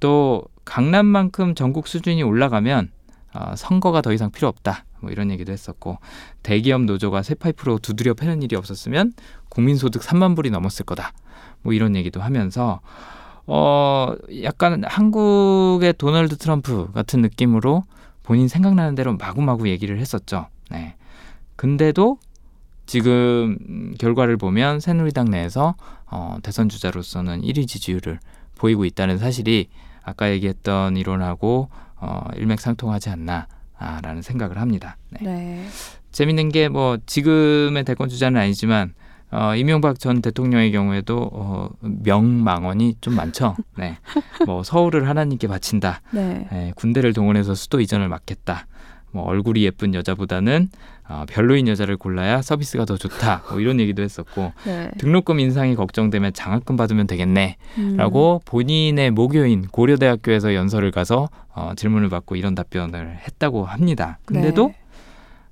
[0.00, 2.90] 또 강남만큼 전국 수준이 올라가면
[3.34, 4.84] 어, 선거가 더 이상 필요 없다.
[5.00, 5.98] 뭐 이런 얘기도 했었고
[6.42, 9.12] 대기업 노조가 쇠파이프로 두드려 패는 일이 없었으면
[9.50, 11.12] 국민소득 3만 불이 넘었을 거다.
[11.64, 12.80] 뭐 이런 얘기도 하면서
[13.46, 17.82] 어 약간 한국의 도널드 트럼프 같은 느낌으로
[18.22, 20.46] 본인 생각나는 대로 마구마구 얘기를 했었죠.
[20.70, 20.94] 네.
[21.56, 22.18] 근데도
[22.86, 25.74] 지금 음, 결과를 보면 새누리당 내에서
[26.10, 28.18] 어, 대선 주자로서는 1위 지지율을
[28.56, 29.68] 보이고 있다는 사실이
[30.02, 34.96] 아까 얘기했던 이론하고 어, 일맥상통하지 않나라는 생각을 합니다.
[35.10, 35.20] 네.
[35.22, 35.66] 네.
[36.12, 38.94] 재밌는 게 뭐 지금의 대권 주자는 아니지만
[39.34, 43.56] 어, 이명박 전 대통령의 경우에도 어, 명망언이 좀 많죠.
[43.76, 43.98] 네,
[44.46, 46.00] 뭐 서울을 하나님께 바친다.
[46.12, 46.46] 네.
[46.52, 48.68] 네, 군대를 동원해서 수도 이전을 막겠다.
[49.10, 50.68] 뭐 얼굴이 예쁜 여자보다는
[51.08, 53.42] 어, 별로인 여자를 골라야 서비스가 더 좋다.
[53.50, 54.90] 뭐 이런 얘기도 했었고 네.
[54.98, 58.44] 등록금 인상이 걱정되면 장학금 받으면 되겠네.라고 음.
[58.44, 64.18] 본인의 모교인 고려대학교에서 연설을 가서 어, 질문을 받고 이런 답변을 했다고 합니다.
[64.26, 64.72] 근데도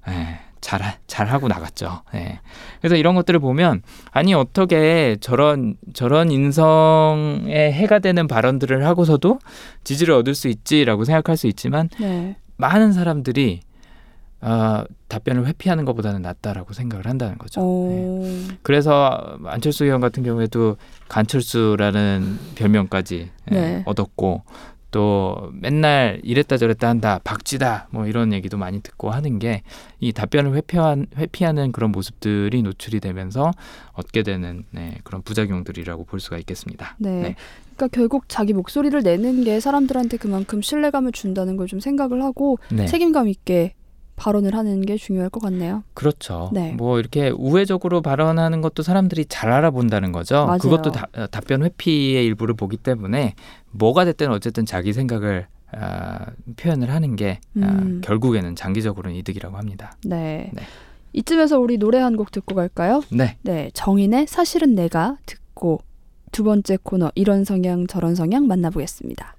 [0.06, 0.12] 네.
[0.12, 2.02] 에, 잘, 잘하고 나갔죠.
[2.14, 2.38] 예.
[2.80, 9.40] 그래서 이런 것들을 보면, 아니, 어떻게 저런, 저런 인성에 해가 되는 발언들을 하고서도
[9.84, 12.36] 지지를 얻을 수 있지라고 생각할 수 있지만, 네.
[12.56, 13.60] 많은 사람들이,
[14.40, 17.60] 어, 답변을 회피하는 것보다는 낫다라고 생각을 한다는 거죠.
[17.60, 17.64] 예.
[17.64, 18.24] 오.
[18.62, 20.76] 그래서 안철수 의원 같은 경우에도
[21.08, 23.82] 간철수라는 별명까지 예, 네.
[23.84, 24.42] 얻었고
[24.92, 29.62] 또 맨날 이랬다 저랬다 한다 박쥐다 뭐 이런 얘기도 많이 듣고 하는 게
[30.00, 33.52] 이 답변을 회피한, 회피하는 그런 모습들이 노출이 되면서
[33.92, 36.96] 얻게 되는 네, 그런 부작용들이라고 볼 수가 있겠습니다.
[36.98, 37.10] 네.
[37.22, 37.36] 네.
[37.76, 42.86] 그러니까 결국 자기 목소리를 내는 게 사람들한테 그만큼 신뢰감을 준다는 걸 좀 생각을 하고 네.
[42.86, 43.74] 책임감 있게
[44.16, 45.84] 발언을 하는 게 중요할 것 같네요.
[45.94, 46.50] 그렇죠.
[46.52, 46.72] 네.
[46.72, 50.46] 뭐 이렇게 우회적으로 발언하는 것도 사람들이 잘 알아본다는 거죠.
[50.46, 50.58] 맞아요.
[50.58, 53.34] 그것도 다- 어, 답변 회피의 일부를 보기 때문에
[53.72, 58.00] 뭐가 됐든 어쨌든 자기 생각을 아, 표현을 하는 게 아, 음.
[58.04, 59.96] 결국에는 장기적으로는 이득이라고 합니다.
[60.04, 60.50] 네.
[60.52, 60.62] 네.
[61.14, 63.02] 이쯤에서 우리 노래 한 곡 듣고 갈까요?
[63.10, 63.36] 네.
[63.42, 63.70] 네.
[63.74, 65.80] 정인의 사실은 내가 듣고
[66.30, 69.36] 두 번째 코너 이런 성향 저런 성향 만나보겠습니다.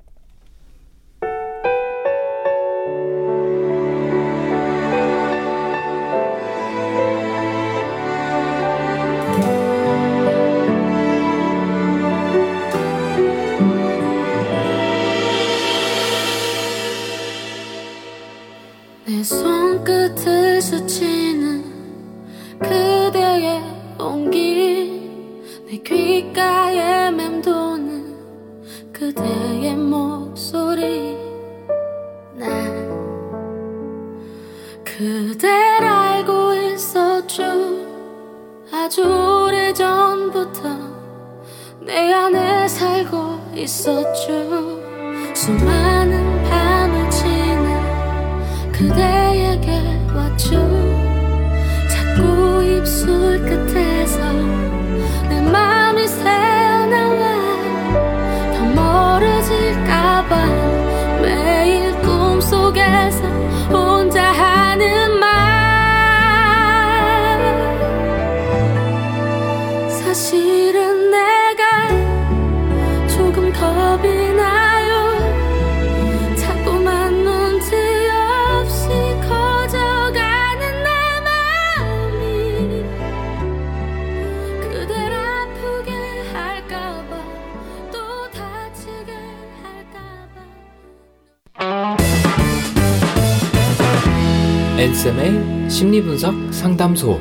[95.83, 97.19] 심리분석 상담소.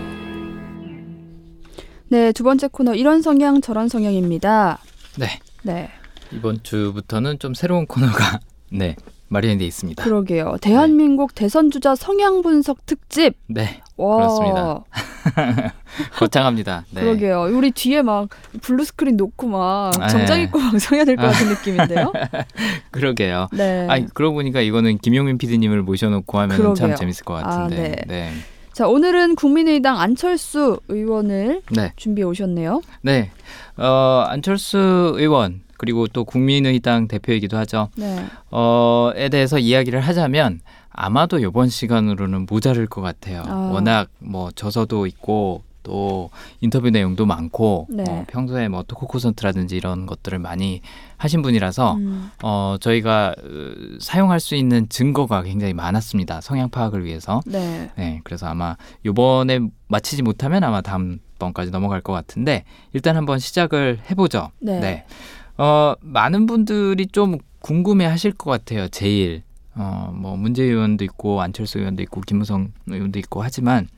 [2.11, 4.79] 네, 두 번째 코너 이런 성향 저런 성향입니다.
[5.19, 5.27] 네.
[5.65, 5.89] 네,
[6.31, 8.39] 이번 주부터는 좀 새로운 코너가
[8.71, 8.95] 네
[9.27, 10.05] 마련돼 있습니다.
[10.05, 10.59] 그러게요.
[10.61, 13.35] 대한민국 대선 주자 성향 분석 특집.
[13.49, 14.85] 네 와, 그렇습니다.
[16.19, 16.85] 거창합니다.
[16.93, 17.01] 네.
[17.01, 17.49] 그러게요.
[17.53, 18.29] 우리 뒤에 막
[18.61, 20.45] blue screen 놓고 막 아, 정장 네.
[20.45, 22.13] 입고 방송해야 될 것 같은 느낌인데요.
[22.93, 23.49] 그러게요.
[23.53, 23.89] 네.
[23.91, 26.95] 아니 그러고 보니까 이거는 김용민 PD님을 모셔놓고 하면 참.
[26.95, 27.77] 재밌을 것 아, 같은데.
[27.77, 28.05] 네.
[28.07, 28.33] 네.
[28.73, 31.93] 자, 오늘은 국민의당 안철수 의원을 네.
[31.97, 32.81] 준비해 오셨네요.
[33.03, 33.31] 네.
[33.77, 37.91] 어, 안철수 의원 그리고 또 국민의당 대표이기도 하죠.
[37.97, 38.25] 네.
[38.51, 43.43] 어에 대해서 이야기를 하자면 아마도 이번 시간으로는 모자랄 것 같아요.
[43.47, 43.71] 아.
[43.73, 48.05] 워낙 뭐 저서도 있고 또 인터뷰 내용도 많고 네.
[48.09, 50.81] 어, 평소에 뭐 토크 콘서트라든지 이런 것들을 많이
[51.17, 56.41] 하신 분이라서 음, 어 저희가 으, 사용할 수 있는 증거가 굉장히 많았습니다.
[56.41, 57.41] 성향 파악을 위해서.
[57.47, 57.91] 네.
[57.97, 64.01] 네, 그래서 아마 요번에 마치지 못하면 아마 다음 번까지 넘어갈 것 같은데 일단 한번 시작을
[64.11, 64.51] 해보죠.
[64.61, 65.05] 네.
[65.59, 68.89] 어, 많은 분들이 좀 궁금해 하실 것 같아요.
[68.89, 69.43] 제일.
[69.75, 73.89] 어, 뭐, 문재 의원도 있고, 안철수 의원도 있고, 김무성 의원도 있고 하지만,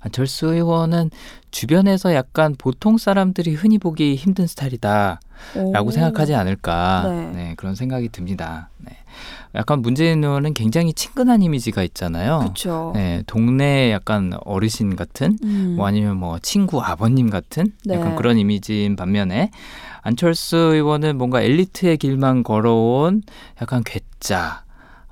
[0.00, 1.10] 안철수 의원은
[1.50, 5.20] 주변에서 약간 보통 사람들이 흔히 보기 힘든 스타일이다.
[5.72, 5.90] 라고 오.
[5.90, 7.04] 생각하지 않을까.
[7.08, 7.30] 네.
[7.34, 7.54] 네.
[7.56, 8.70] 그런 생각이 듭니다.
[8.78, 8.96] 네.
[9.54, 12.40] 약간 문재인 의원은 굉장히 친근한 이미지가 있잖아요.
[12.40, 12.92] 그렇죠.
[12.94, 15.74] 네, 동네 약간 어르신 같은 음.
[15.76, 17.94] 뭐 아니면 뭐 친구 아버님 같은 네.
[17.94, 19.50] 약간 그런 이미지인 반면에
[20.02, 23.22] 안철수 의원은 뭔가 엘리트의 길만 걸어온
[23.62, 24.65] 약간 괴짜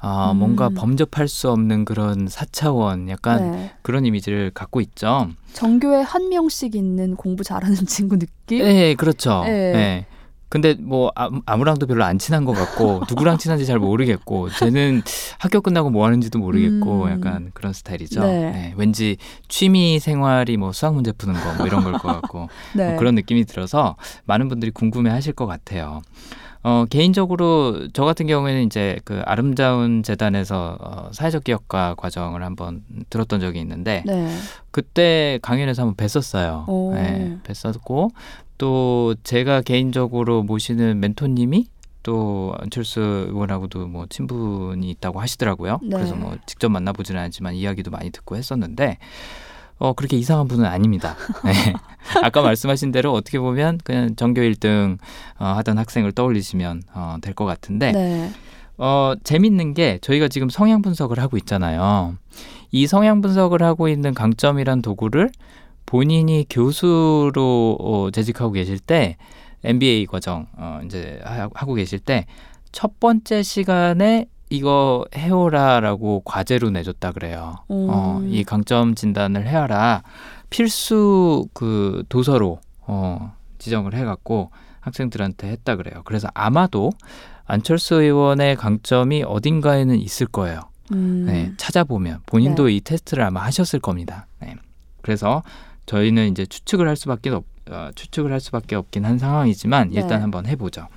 [0.04, 0.36] 어, 음.
[0.38, 3.72] 뭔가 범접할 수 없는 그런 사차원 약간 네.
[3.82, 5.28] 그런 이미지를 갖고 있죠.
[5.54, 8.58] 정교에 한 명씩 있는 공부 잘하는 친구 느낌?
[8.64, 9.42] 네, 그렇죠.
[9.44, 9.72] 네.
[9.72, 10.06] 네.
[10.50, 15.02] 근데 뭐 아무- 아무랑도 별로 안 친한 것 같고 누구랑 친한지 잘 모르겠고 쟤는
[15.38, 17.10] 학교 끝나고 뭐 하는지도 모르겠고 음.
[17.10, 18.20] 약간 그런 스타일이죠.
[18.20, 18.50] 네.
[18.52, 19.16] 네, 왠지
[19.48, 22.90] 취미 생활이 뭐 수학 문제 푸는 거 뭐 이런 걸 것 같고 네.
[22.90, 26.02] 뭐 그런 느낌이 들어서 많은 분들이 궁금해하실 것 같아요.
[26.64, 33.38] 어, 개인적으로 저 같은 경우에는 이제 그 아름다운 재단에서 어, 사회적 기업가 과정을 한번 들었던
[33.38, 34.34] 적이 있는데 네.
[34.70, 36.66] 그때 강연에서 한번 뵀었어요.
[36.66, 36.94] 오.
[36.94, 38.12] 네, 뵀었고
[38.56, 41.66] 또 제가 개인적으로 모시는 멘토님이
[42.02, 45.80] 또 안철수 의원하고도 뭐 친분이 있다고 하시더라고요.
[45.82, 45.96] 네.
[45.96, 48.96] 그래서 뭐 직접 만나보지는 않았지만 이야기도 많이 듣고 했었는데
[49.84, 51.14] 어 그렇게 이상한 분은 아닙니다.
[51.44, 51.52] 네.
[52.22, 54.98] 아까 말씀하신 대로 어떻게 보면 그냥 전교 1등
[55.38, 58.30] 어, 하던 학생을 떠올리시면 어, 될 것 같은데 네.
[58.78, 62.16] 어, 재밌는 게 저희가 지금 성향 분석을 하고 있잖아요.
[62.70, 65.30] 이 성향 분석을 하고 있는 강점이란 도구를
[65.86, 69.16] 본인이 교수로 어, 재직하고 계실 때
[69.64, 72.26] MBA 과정 어, 이제 하- 하고 계실 때
[72.72, 77.56] 첫 번째 시간에 이거 해오라라고 과제로 내줬다 그래요.
[77.68, 78.32] 어, 음.
[78.32, 80.02] 이 강점 진단을 해와라
[80.50, 86.02] 필수 그 도서로 어, 지정을 해갖고 학생들한테 했다 그래요.
[86.04, 86.90] 그래서 아마도
[87.46, 90.60] 안철수 의원의 강점이 어딘가에는 있을 거예요.
[90.92, 91.24] 음.
[91.26, 94.26] 네, 찾아보면 본인도 이 테스트를 아마 하셨을 겁니다.
[94.40, 94.54] 네.
[95.02, 95.42] 그래서
[95.86, 100.00] 저희는 이제 추측을 할 수밖에 없, 어, 추측을 할 수밖에 없긴 한 상황이지만 네.
[100.00, 100.88] 일단 한번 해보죠.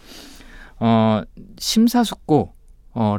[0.80, 1.22] 어,
[1.58, 2.54] 심사숙고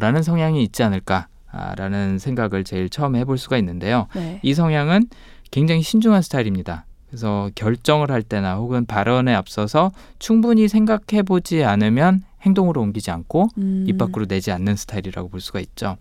[0.01, 4.07] 라는 성향이 있지 않을까라는 생각을 제일 처음에 해볼 수가 있는데요.
[4.15, 4.41] 네.
[4.43, 5.09] 이 성향은
[5.51, 6.85] 굉장히 신중한 스타일입니다.
[7.09, 13.85] 그래서 결정을 할 때나 혹은 발언에 앞서서 충분히 생각해 보지 않으면 행동으로 옮기지 않고 음.
[13.89, 15.97] 입 밖으로 내지 않는 스타일이라고 볼 수가 있죠.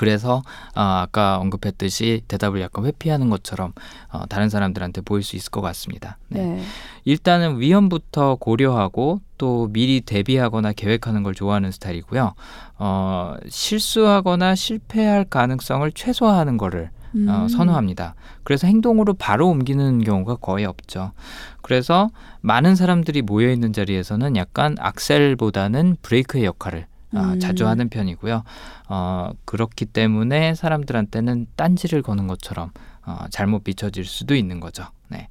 [0.00, 0.36] 그래서
[0.74, 3.74] 어, 아까 언급했듯이 대답을 약간 회피하는 것처럼
[4.10, 6.16] 어, 다른 사람들한테 보일 수 있을 것 같습니다.
[6.28, 6.42] 네.
[6.42, 6.62] 네.
[7.04, 12.32] 일단은 위험부터 고려하고 또 미리 대비하거나 계획하는 걸 좋아하는 스타일이고요.
[12.78, 17.48] 어, 실수하거나 실패할 가능성을 최소화하는 거를 어, 음.
[17.48, 18.14] 선호합니다.
[18.42, 21.12] 그래서 행동으로 바로 옮기는 경우가 거의 없죠.
[21.60, 22.08] 그래서
[22.40, 27.40] 많은 사람들이 모여 있는 자리에서는 약간 악셀보다는 브레이크의 역할을 아, 음.
[27.40, 28.42] 자주 하는 편이고요.
[28.88, 32.70] 어, 그렇기 때문에 사람들한테는 딴지를 거는 것처럼
[33.04, 34.84] 어, 잘못 비춰질 수도 있는 거죠.
[35.08, 35.28] 네.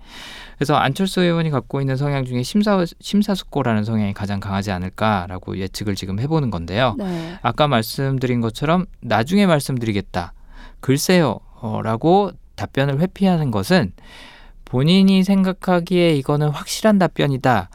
[0.58, 6.20] 그래서 안철수 의원이 갖고 있는 성향 중에 심사, 심사숙고라는 성향이 가장 강하지 않을까라고 예측을 지금
[6.20, 6.96] 해보는 건데요.
[6.98, 7.38] 네.
[7.42, 10.34] 아까 말씀드린 것처럼 나중에 말씀드리겠다.
[10.82, 11.40] 글쎄요.
[11.62, 13.94] 어, 라고 답변을 회피하는 것은
[14.66, 17.70] 본인이 생각하기에 이거는 확실한 답변이다.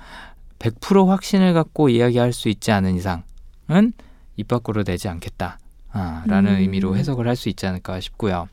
[0.58, 3.22] 100% 확신을 갖고 이야기할 수 있지 않은 이상
[3.70, 3.92] 은
[4.36, 5.58] 입 밖으로 내지 않겠다.
[5.92, 6.60] 아, 라는 음.
[6.60, 8.48] 의미로 해석을 할 수 있지 않을까 싶고요.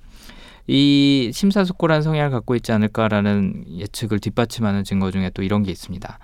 [0.68, 6.20] 이 심사숙고라는 성향을 갖고 있지 않을까라는 예측을 뒷받침하는 증거 중에 또 이런 게 있습니다.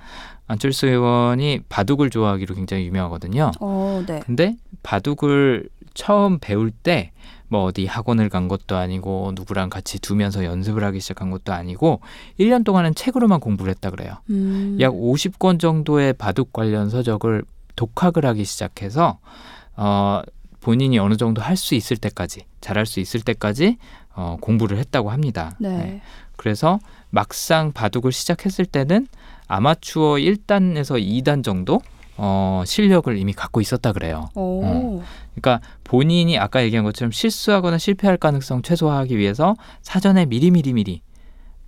[0.45, 3.51] 안철수 의원이 바둑을 좋아하기로 굉장히 유명하거든요.
[3.59, 4.21] 어, 네.
[4.25, 7.11] 근데 바둑을 처음 배울 때
[7.49, 12.01] 뭐 어디 학원을 간 것도 아니고 누구랑 같이 두면서 연습을 하기 시작한 것도 아니고
[12.39, 14.17] 1년 동안은 책으로만 공부를 했다 그래요.
[14.29, 14.77] 음.
[14.81, 17.43] 약 50권 정도의 바둑 관련 서적을
[17.77, 19.19] 독학을 하기 시작해서
[19.77, 20.21] 어
[20.59, 23.77] 본인이 어느 정도 할 수 있을 때까지 잘할 수 있을 때까지
[24.15, 25.55] 어 공부를 했다고 합니다.
[25.59, 26.01] 네.
[26.35, 29.07] 그래서 막상 바둑을 시작했을 때는
[29.47, 31.79] 아마추어 1단에서 2단 정도
[32.17, 34.27] 어 실력을 이미 갖고 있었다 그래요.
[34.35, 35.01] 오.
[35.35, 41.01] 그러니까 본인이 아까 얘기한 것처럼 실수하거나 실패할 가능성 최소화하기 위해서 사전에 미리미리 미리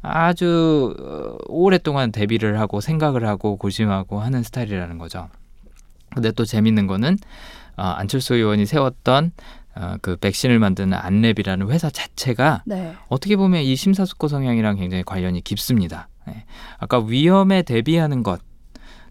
[0.02, 5.30] 아주 어, 오랫동안 대비를 하고 생각을 하고 고심하고 하는 스타일이라는 거죠.
[6.14, 7.18] 근데 또 재밌는 거는
[7.78, 9.32] 어, 안철수 의원이 세웠던
[9.76, 12.94] 어, 그 백신을 만드는 안랩이라는 회사 자체가 네.
[13.08, 16.10] 어떻게 보면 이 심사숙고 성향이랑 굉장히 관련이 깊습니다.
[16.28, 16.44] 예.
[16.78, 18.42] 아까 위험에 대비하는 것,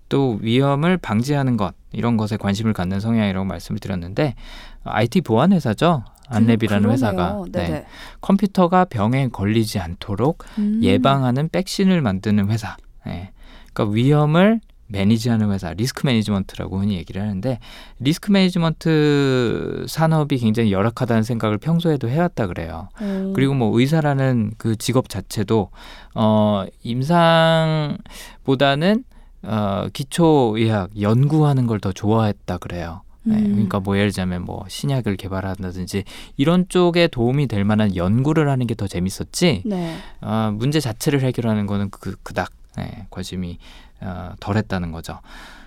[0.08, 4.34] 또 위험을 방지하는 것 이런 것에 관심을 갖는 성향이라고 말씀을 드렸는데
[4.84, 6.04] 어, IT 보안 회사죠.
[6.28, 7.62] 안랩이라는 그, 회사가 네.
[7.62, 7.68] 네.
[7.68, 7.86] 네.
[8.20, 10.80] 컴퓨터가 병에 걸리지 않도록 음.
[10.82, 12.76] 예방하는 백신을 만드는 회사.
[13.06, 13.30] 예.
[13.72, 17.58] 그러니까 위험을 manage하는 회사, risk management라고 흔히 얘기를 하는데
[18.00, 22.88] risk management 산업이 굉장히 열악하다는 생각을 평소에도 해왔다 그래요.
[23.00, 23.32] 오.
[23.34, 25.70] 그리고 뭐 의사라는 그 직업 자체도
[26.14, 26.64] 어
[28.46, 29.04] 임상보다는
[29.42, 33.02] 어 기초 의학 연구하는 걸 더 좋아했다 그래요.
[33.22, 33.50] 네, 음.
[33.52, 36.02] 그러니까 뭐 예를 들자면 뭐 신약을 개발한다든지
[36.36, 39.62] 이런 쪽에 도움이 될 만한 연구를 하는 게 더 재밌었지.
[39.66, 39.96] 네.
[40.22, 43.58] 어, 문제 자체를 해결하는 거는 그 그닥 네, 관심이
[44.00, 45.20] 어, 덜했다는 거죠.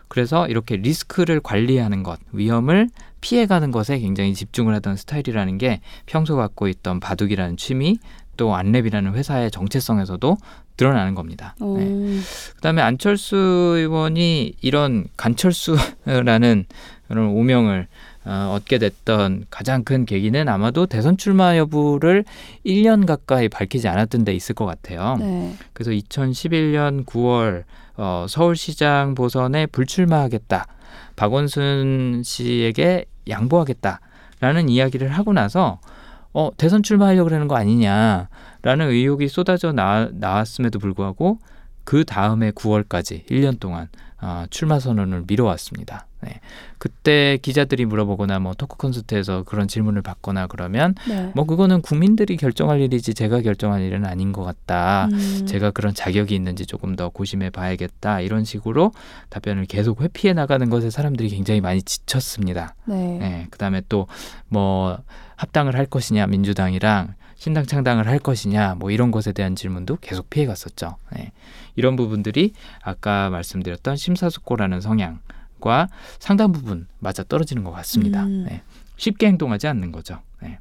[0.07, 2.89] 그래서 이렇게 리스크를 관리하는 것, 위험을
[3.21, 7.97] 피해가는 것에 굉장히 집중을 하던 스타일이라는 게 평소 갖고 있던 바둑이라는 취미
[8.35, 10.37] 또 안랩이라는 회사의 정체성에서도
[10.75, 11.55] 드러나는 겁니다.
[11.59, 11.77] 오.
[11.77, 12.19] 네.
[12.55, 16.65] 그다음에 안철수 의원이 이런 간철수라는
[17.07, 17.87] 그런 오명을
[18.23, 22.23] 어, 얻게 됐던 가장 큰 계기는 아마도 대선 출마 여부를
[22.65, 25.17] 1년 가까이 밝히지 않았던 데 있을 것 같아요.
[25.19, 25.53] 네.
[25.73, 27.63] 그래서 2011년 9월
[28.01, 30.65] 어, 서울시장 보선에 불출마하겠다.
[31.15, 35.79] 박원순 씨에게 양보하겠다라는 이야기를 하고 나서
[36.33, 41.37] 어, 대선 출마하려고 그러는 거 아니냐라는 의혹이 쏟아져 나, 나왔음에도 불구하고
[41.83, 43.87] 그 다음에 9월까지 1년 동안
[44.19, 46.07] 어, 출마 선언을 미뤄왔습니다.
[46.21, 46.39] 네.
[46.77, 51.31] 그때 기자들이 물어보거나 뭐 토크 콘서트에서 그런 질문을 받거나 그러면 네.
[51.35, 55.07] 뭐 그거는 국민들이 결정할 일이지 제가 결정할 일은 아닌 것 같다.
[55.11, 55.45] 음.
[55.45, 58.21] 제가 그런 자격이 있는지 조금 더 고심해 봐야겠다.
[58.21, 58.91] 이런 식으로
[59.29, 62.75] 답변을 계속 회피해 나가는 것에 사람들이 굉장히 많이 지쳤습니다.
[62.85, 63.17] 네.
[63.19, 63.47] 네.
[63.49, 64.07] 그다음에 또
[64.51, 64.99] 뭐
[65.37, 70.45] 합당을 할 것이냐 민주당이랑 신당 창당을 할 것이냐 뭐 이런 것에 대한 질문도 계속 피해
[70.45, 70.97] 갔었죠.
[71.13, 71.31] 네.
[71.75, 72.53] 이런 부분들이
[72.83, 75.19] 아까 말씀드렸던 심사숙고라는 성향
[75.61, 75.87] 과
[76.19, 78.23] 상당 부분 맞아 떨어지는 것 같습니다.
[78.23, 78.45] 음.
[78.47, 78.63] 네.
[78.97, 80.19] 쉽게 행동하지 않는 거죠.
[80.41, 80.59] 네.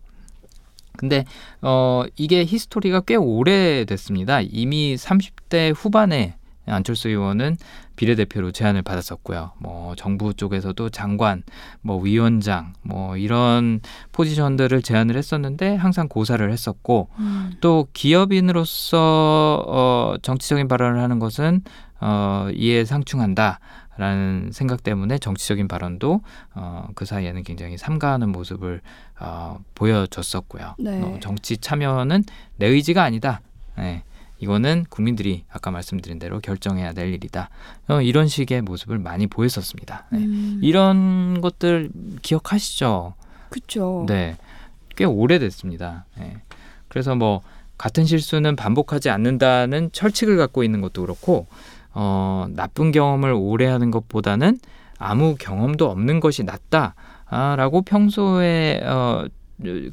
[0.97, 1.25] 근데
[1.63, 4.43] 어 이게 히스토리가 꽤 오래됐습니다.
[4.43, 6.37] 이미 30대 후반에
[6.67, 7.57] 안철수 의원은
[7.97, 9.53] 비례대표로 제안을 받았었고요.
[9.59, 11.43] 뭐 정부 쪽에서도 장관,
[11.83, 13.81] 뭐 위원장, 뭐 이런
[14.13, 17.53] 포지션들을 제안을 했었는데 항상 고사를 했었고 음.
[17.61, 21.63] 또 기업인으로서 어 정치적인 발언을 하는 것은
[22.01, 23.61] 어 이에 상충한다.
[24.01, 26.23] 라는 생각 때문에 정치적인 발언도
[26.55, 28.81] 어, 그 사이에는 굉장히 삼가하는 모습을
[29.21, 30.77] 어, 보여줬었고요.
[30.79, 31.03] 네.
[31.03, 32.25] 어, 정치 참여는
[32.57, 33.43] 내 의지가 아니다.
[33.77, 34.03] 네.
[34.39, 37.51] 이거는 국민들이 아까 말씀드린 대로 결정해야 될 일이다.
[37.89, 40.07] 어, 이런 식의 모습을 많이 보였었습니다.
[40.13, 40.19] 네.
[40.21, 40.61] 음.
[40.63, 41.91] 이런 것들
[42.23, 43.13] 기억하시죠?
[43.51, 44.07] 그쵸.
[44.09, 44.39] 네.
[44.97, 46.07] 꽤 오래됐습니다.
[46.21, 46.41] 예.
[46.89, 47.43] 그래서 뭐
[47.77, 51.47] 같은 실수는 반복하지 않는다는 철칙을 갖고 있는 것도 그렇고
[51.93, 54.59] 어, 나쁜 경험을 오래 하는 것보다는
[54.99, 59.27] 아무 경험도 없는 것이 낫다라고 평소에 어,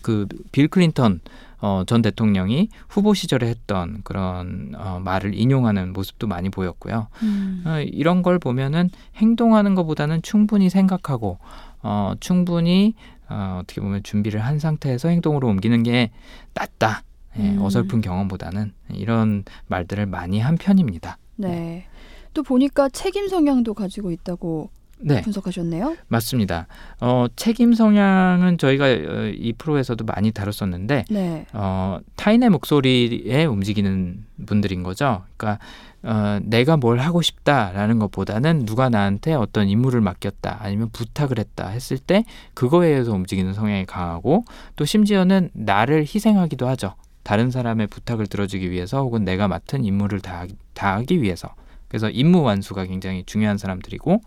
[0.02, 1.22] 그빌 클린턴
[1.60, 7.08] 어, 전 대통령이 후보 시절에 했던 그런 어, 말을 인용하는 모습도 많이 보였고요.
[7.24, 7.64] 음.
[7.66, 11.40] 어, 이런 걸 보면은 행동하는 것보다는 충분히 생각하고
[11.82, 12.94] 어, 충분히
[13.30, 16.12] 어, 어떻게 보면 준비를 한 상태에서 행동으로 옮기는 게
[16.54, 17.04] 낫다.
[17.40, 17.62] 예, 음.
[17.62, 21.18] 어설픈 경험보다는 이런 말들을 많이 한 편입니다.
[21.38, 21.86] 네.
[22.34, 24.70] 또 보니까 책임 성향도 가지고 있다고
[25.00, 25.96] 네, 분석하셨네요.
[26.08, 26.68] 맞습니다.
[27.00, 31.46] 어, 책임 성향은 저희가 어, 이 프로에서도 많이 다뤘었는데 네.
[31.54, 35.24] 어, 타인의 목소리에 움직이는 분들인 거죠.
[35.38, 35.64] 그러니까
[36.04, 41.98] 어, 내가 뭘 하고 싶다라는 것보다는 누가 나한테 어떤 임무를 맡겼다 아니면 부탁을 했다 했을
[41.98, 42.24] 때
[42.54, 46.96] 그거에 의해서 움직이는 성향이 강하고 또 심지어는 나를 희생하기도 하죠.
[47.28, 51.54] 다른 사람의 부탁을 들어주기 위해서 혹은 내가 맡은 임무를 다, 다하기 위해서.
[51.90, 54.22] 그래서 임무 완수가 굉장히 중요한 사람들이고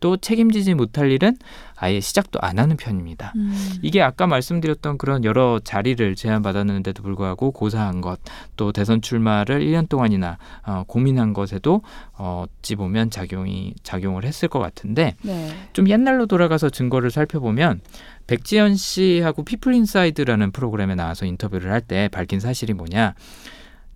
[0.00, 1.36] 또 책임지지 못할 일은
[1.76, 3.32] 아예 시작도 안 하는 편입니다.
[3.36, 3.54] 음.
[3.82, 8.18] 이게 아까 말씀드렸던 그런 여러 자리를 제안받았는데도 불구하고 고사한 것,
[8.56, 11.82] 또 대선 출마를 1년 동안이나 어, 고민한 것에도
[12.16, 15.48] 어, 어찌 보면 작용이 작용을 했을 것 같은데 네.
[15.72, 17.80] 좀 옛날로 돌아가서 증거를 살펴보면
[18.26, 23.14] 백지연 씨하고 피플 인사이드라는 프로그램에 나와서 인터뷰를 할 때 밝힌 사실이 뭐냐?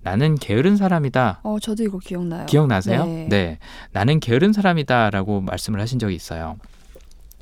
[0.03, 1.41] 나는 게으른 사람이다.
[1.43, 2.47] 어, 저도 이거 기억나요.
[2.47, 3.05] 기억나세요?
[3.07, 3.59] 네.
[3.93, 6.57] 나는 게으른 사람이다라고 말씀을 하신 적이 있어요.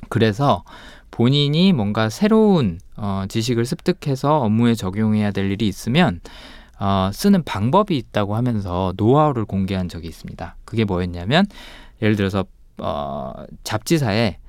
[0.09, 0.63] 그래서
[1.09, 6.21] 본인이 뭔가 새로운 어, 지식을 습득해서 업무에 적용해야 될 일이 있으면
[6.79, 10.55] 어, 쓰는 방법이 있다고 하면서 노하우를 공개한 적이 있습니다.
[10.65, 11.45] 그게 뭐였냐면
[12.01, 12.45] 예를 들어서
[12.77, 13.33] 어,
[13.63, 14.40] 잡지사에 어,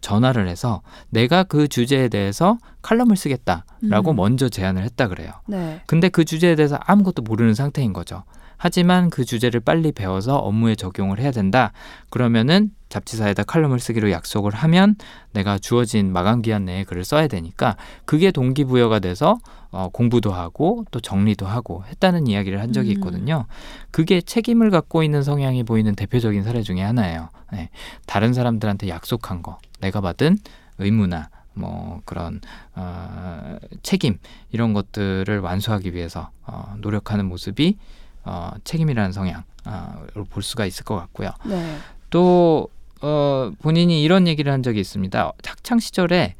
[0.00, 4.16] 전화를 해서 내가 그 주제에 대해서 칼럼을 쓰겠다라고 음.
[4.16, 5.32] 먼저 제안을 했다 그래요.
[5.46, 5.82] 네.
[5.86, 8.24] 근데 그 주제에 대해서 아무것도 모르는 상태인 거죠.
[8.56, 11.72] 하지만 그 주제를 빨리 배워서 업무에 적용을 해야 된다.
[12.10, 14.94] 그러면은 잡지사에다 칼럼을 쓰기로 약속을 하면
[15.32, 19.38] 내가 주어진 마감 기한 내에 글을 써야 되니까 그게 동기부여가 돼서
[19.72, 22.92] 어, 공부도 하고 또 정리도 하고 했다는 이야기를 한 적이 음.
[22.96, 23.46] 있거든요.
[23.90, 27.30] 그게 책임을 갖고 있는 성향이 보이는 대표적인 사례 중에 하나예요.
[27.52, 27.70] 네.
[28.06, 30.36] 다른 사람들한테 약속한 거, 내가 받은
[30.78, 32.40] 의무나 뭐 그런
[32.74, 34.18] 어, 책임
[34.50, 37.78] 이런 것들을 완수하기 위해서 어, 노력하는 모습이
[38.24, 41.30] 어, 책임이라는 성향으로 볼 수가 있을 것 같고요.
[41.46, 41.78] 네.
[42.10, 42.68] 또
[43.00, 45.32] 어, 본인이 이런 얘기를 한 적이 있습니다.
[45.46, 46.34] 학창 시절에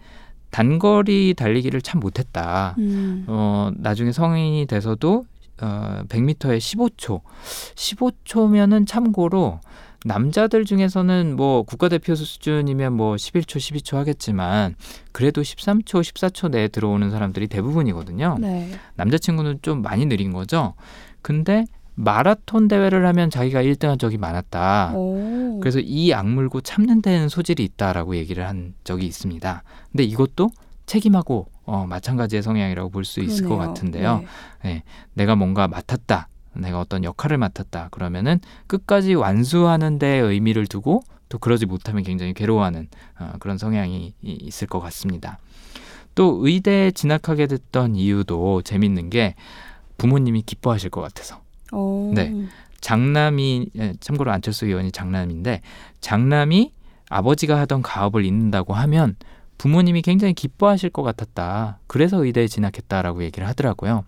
[0.52, 2.76] 단거리 달리기를 참 못했다.
[2.78, 3.24] 음.
[3.26, 5.24] 어, 나중에 성인이 돼서도
[5.60, 7.22] 어, 100m에 15초.
[7.74, 9.60] 15초면은 참고로
[10.04, 14.74] 남자들 중에서는 뭐 국가대표 수준이면 뭐 11초, 12초 하겠지만
[15.12, 18.36] 그래도 13초, 14초 내에 들어오는 사람들이 대부분이거든요.
[18.40, 18.72] 네.
[18.96, 20.74] 남자친구는 좀 많이 느린 거죠.
[21.22, 21.64] 근데
[21.94, 24.92] 마라톤 대회를 하면 자기가 1등한 적이 많았다.
[24.94, 25.60] 오.
[25.60, 29.62] 그래서 이 악물고 참는 데는 소질이 있다라고 얘기를 한 적이 있습니다.
[29.90, 30.50] 근데 이것도
[30.86, 33.56] 책임하고 어, 마찬가지의 성향이라고 볼 수 있을 것.
[33.56, 34.24] 같은데요.
[34.64, 34.82] 네.
[35.14, 36.28] 내가 뭔가 맡았다.
[36.54, 37.88] 내가 어떤 역할을 맡았다.
[37.90, 42.88] 그러면은 끝까지 완수하는 데 의미를 두고 또 그러지 못하면 굉장히 괴로워하는
[43.18, 45.38] 어, 그런 성향이 이- 있을 것 같습니다.
[46.14, 49.34] 또 의대에 진학하게 됐던 이유도 재밌는 게
[49.96, 51.40] 부모님이 기뻐하실 것 같아서
[51.72, 52.12] 오.
[52.14, 52.32] 네.
[52.80, 55.60] 장남이 예, 참고로 안철수 의원이 장남인데
[56.00, 56.72] 장남이
[57.08, 59.16] 아버지가 하던 가업을 잇는다고 하면
[59.58, 61.78] 부모님이 굉장히 기뻐하실 것 같았다.
[61.86, 64.04] 그래서 의대에 진학했다라고 얘기를 하더라고요.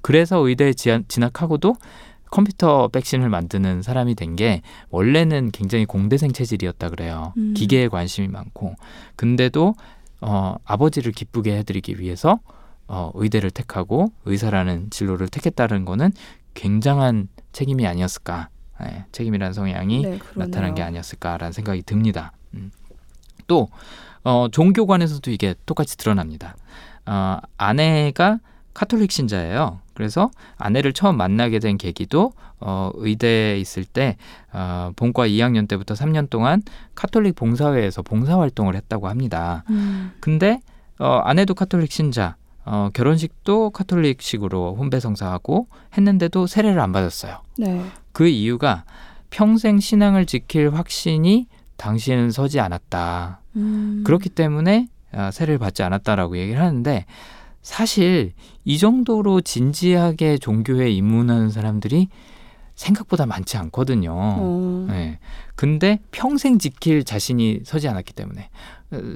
[0.00, 1.76] 그래서 의대에 진학하고도
[2.30, 7.32] 컴퓨터 백신을 만드는 사람이 된 게 원래는 굉장히 공대생 체질이었다 그래요.
[7.36, 7.54] 음.
[7.54, 8.74] 기계에 관심이 많고
[9.16, 9.74] 근데도
[10.20, 12.40] 어, 아버지를 기쁘게 해드리기 위해서
[12.88, 16.12] 어, 의대를 택하고 의사라는 진로를 택했다는 거는
[16.58, 18.48] 굉장한 책임이 아니었을까.
[18.82, 20.18] 예, 책임이라는 성향이 네.
[20.34, 22.32] 나타난 게 아니었을까라는 생각이 듭니다.
[22.54, 22.70] 음.
[23.46, 23.68] 또
[24.24, 26.56] 어, 종교관에서도 이게 똑같이 드러납니다.
[27.06, 28.40] 어, 아내가
[28.74, 29.80] 카톨릭 신자예요.
[29.94, 34.16] 그래서 아내를 처음 만나게 된 계기도 어, 의대에 있을 때
[34.52, 36.62] 어, 본과 2학년 때부터 3년 동안
[36.94, 39.64] 카톨릭 봉사회에서 봉사 활동을 했다고 합니다.
[39.70, 40.12] 음.
[40.20, 40.60] 근데
[40.98, 42.36] 어, 아내도 카톨릭 신자,
[42.70, 47.40] 어, 결혼식도 카톨릭식으로 혼배 성사하고 했는데도 세례를 안 받았어요.
[47.56, 47.82] 네.
[48.12, 48.84] 그 이유가
[49.30, 51.46] 평생 신앙을 지킬 확신이
[51.78, 53.40] 당시에는 서지 않았다.
[53.56, 54.02] 음.
[54.04, 57.06] 그렇기 때문에 아, 세례를 받지 않았다라고 얘기를 하는데
[57.62, 58.32] 사실
[58.64, 62.08] 이 정도로 진지하게 종교에 입문하는 사람들이
[62.74, 64.12] 생각보다 많지 않거든요.
[64.14, 64.86] 어.
[64.88, 65.18] 네.
[65.56, 68.46] 근데 평생 지킬 자신이 서지 않았기 때문에 어,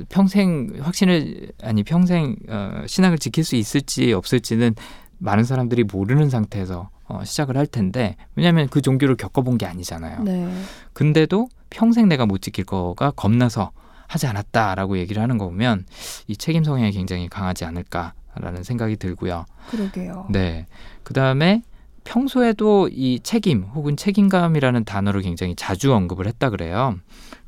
[0.08, 4.74] 평생 확신을 아니 평생 어, 신앙을 지킬 수 있을지 없을지는
[5.18, 10.22] 많은 사람들이 모르는 상태에서 어, 시작을 할 텐데 왜냐하면 그 종교를 겪어본 게 아니잖아요.
[10.24, 10.52] 네.
[10.92, 13.72] 근데도 평생 내가 못 지킬 거가 겁나서
[14.08, 15.86] 하지 않았다라고 얘기를 하는 거 보면
[16.26, 19.46] 이 책임 성향이 굉장히 강하지 않을까라는 생각이 들고요.
[19.70, 20.26] 그러게요.
[20.30, 20.66] 네.
[21.02, 21.62] 그 다음에
[22.04, 26.98] 평소에도 이 책임 혹은 책임감이라는 단어를 굉장히 자주 언급을 했다 그래요.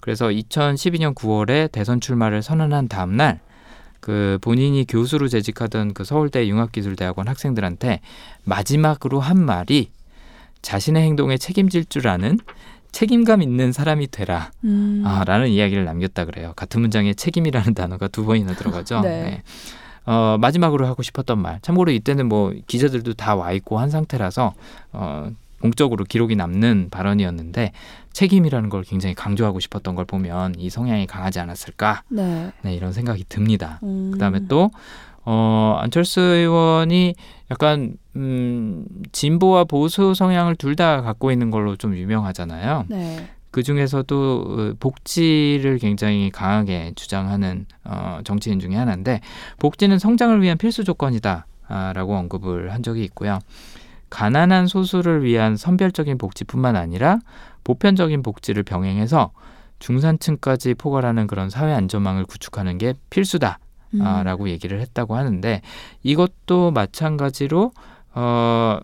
[0.04, 3.40] 그래서 2012년 9월에 대선 출마를 선언한 다음 날,
[4.00, 8.00] 그 본인이 교수로 재직하던 그 서울대 융합기술대학원 학생들한테
[8.44, 9.88] 마지막으로 한 말이
[10.60, 12.38] 자신의 행동에 책임질 줄 아는
[12.92, 14.50] 책임감 있는 사람이 되라.
[14.64, 15.04] 음.
[15.06, 16.52] 아, 라는 이야기를 남겼다 그래요.
[16.54, 19.00] 같은 문장에 책임이라는 단어가 두 번이나 들어가죠.
[19.08, 19.42] 네.
[20.04, 21.60] 어, 마지막으로 하고 싶었던 말.
[21.62, 24.52] 참고로 이때는 뭐 기자들도 다 와 있고 한 상태라서
[24.92, 25.30] 어,
[25.68, 27.72] 공적으로 기록이 남는 발언이었는데
[28.12, 32.02] 책임이라는 걸 굉장히 강조하고 싶었던 걸 보면 이 성향이 강하지 않았을까?
[32.10, 32.52] 네.
[32.60, 33.80] 네, 이런 생각이 듭니다.
[33.82, 34.10] 음.
[34.12, 34.70] 그다음에 또
[35.24, 37.14] 어, 안철수 의원이
[37.50, 42.84] 약간 음, 진보와 보수 성향을 둘 다 갖고 있는 걸로 좀 유명하잖아요.
[42.88, 43.26] 네.
[43.50, 49.20] 그 중에서도 어, 복지를 굉장히 강하게 주장하는 어, 정치인 중에 하나인데
[49.60, 53.38] 복지는 성장을 위한 필수 조건이다라고 언급을 한 적이 있고요.
[54.14, 57.18] 가난한 소수를 위한 선별적인 복지뿐만 아니라
[57.64, 59.32] 보편적인 복지를 병행해서
[59.80, 63.58] 중산층까지 포괄하는 그런 사회 안전망을 구축하는 게 필수다.
[63.94, 64.02] 음.
[64.02, 65.62] 아, 라고 얘기를 했다고 하는데
[66.04, 67.72] 이것도 마찬가지로
[68.14, 68.78] 어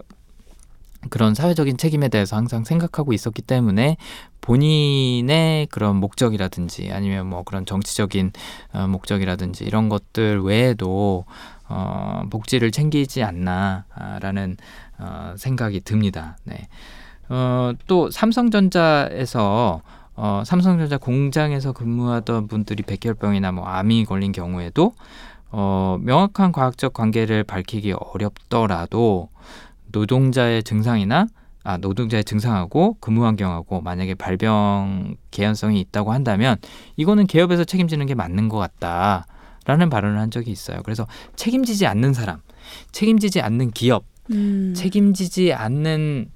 [1.11, 3.99] 그런 사회적인 책임에 대해서 항상 생각하고 있었기 때문에
[4.41, 8.33] 본인의 그런 목적이라든지 아니면 뭐 그런 정치적인
[8.73, 11.25] 어, 목적이라든지 이런 것들 외에도
[11.69, 14.57] 어, 복지를 챙기지 않나라는
[15.01, 16.37] 어, 생각이 듭니다.
[16.45, 16.69] 네.
[17.29, 19.83] 어, 또 삼성전자에서
[20.17, 24.93] 어, 삼성전자 공장에서 근무하던 분들이 백혈병이나 뭐 암이 걸린 경우에도
[25.51, 29.31] 어, 명확한 과학적 관계를 밝히기 어렵더라도
[29.93, 31.27] 노동자의 증상이나
[31.63, 36.57] 아, 노동자의 증상하고 근무 환경하고 만약에 발병 개연성이 있다고 한다면
[36.97, 40.81] 이거는 기업에서 책임지는 게 맞는 것 같다라는 발언을 한 적이 있어요.
[40.85, 42.41] 그래서 책임지지 않는 사람,
[42.93, 44.73] 책임지지 않는 기업, 음.
[44.77, 46.31] 책임지지 않는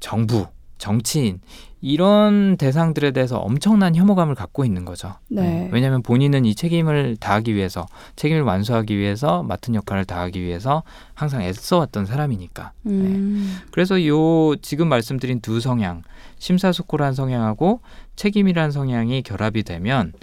[0.00, 0.46] 정부,
[0.78, 1.40] 정치인
[1.80, 5.14] 이런 대상들에 대해서 엄청난 혐오감을 갖고 있는 거죠.
[5.28, 5.68] 네.
[5.70, 12.06] 왜냐하면 본인은 이 책임을 다하기 위해서 책임을 완수하기 위해서 맡은 역할을 다하기 위해서 항상 애써왔던
[12.06, 12.72] 사람이니까.
[12.86, 13.58] 음.
[13.70, 16.02] 그래서 요 지금 말씀드린 두 성향
[16.38, 17.80] 심사숙고란 성향하고
[18.16, 20.14] 책임이란 성향이 결합이 되면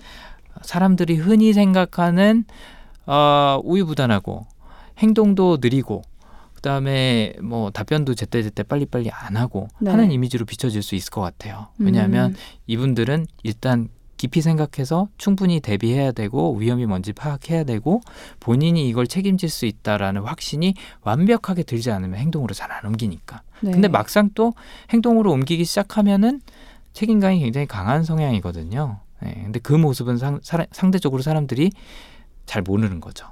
[0.64, 2.46] 사람들이 흔히 생각하는
[3.06, 4.48] 어, 우유부단하고
[4.98, 6.02] 행동도 느리고
[6.62, 9.90] 그다음에 뭐 답변도 제때제때 빨리빨리 안 하고 네.
[9.90, 11.68] 하는 이미지로 비춰질 수 있을 것 같아요.
[11.80, 12.36] 왜냐하면 음.
[12.68, 18.02] 이분들은 일단 깊이 생각해서 충분히 대비해야 되고 위험이 뭔지 파악해야 되고
[18.40, 23.42] 본인이 이걸 책임질 수 있다라는 확신이 완벽하게 들지 않으면 행동으로 잘 안 옮기니까.
[23.62, 23.72] 네.
[23.72, 24.54] 근데 막상 또
[24.92, 26.42] 행동으로 옮기기 시작하면은
[26.94, 29.00] 책임감이 굉장히 강한 성향이거든요.
[29.24, 31.72] 네, 근데 그 모습은 상, 사라- 상대적으로 사람들이
[32.46, 33.28] 잘 모르는 거죠.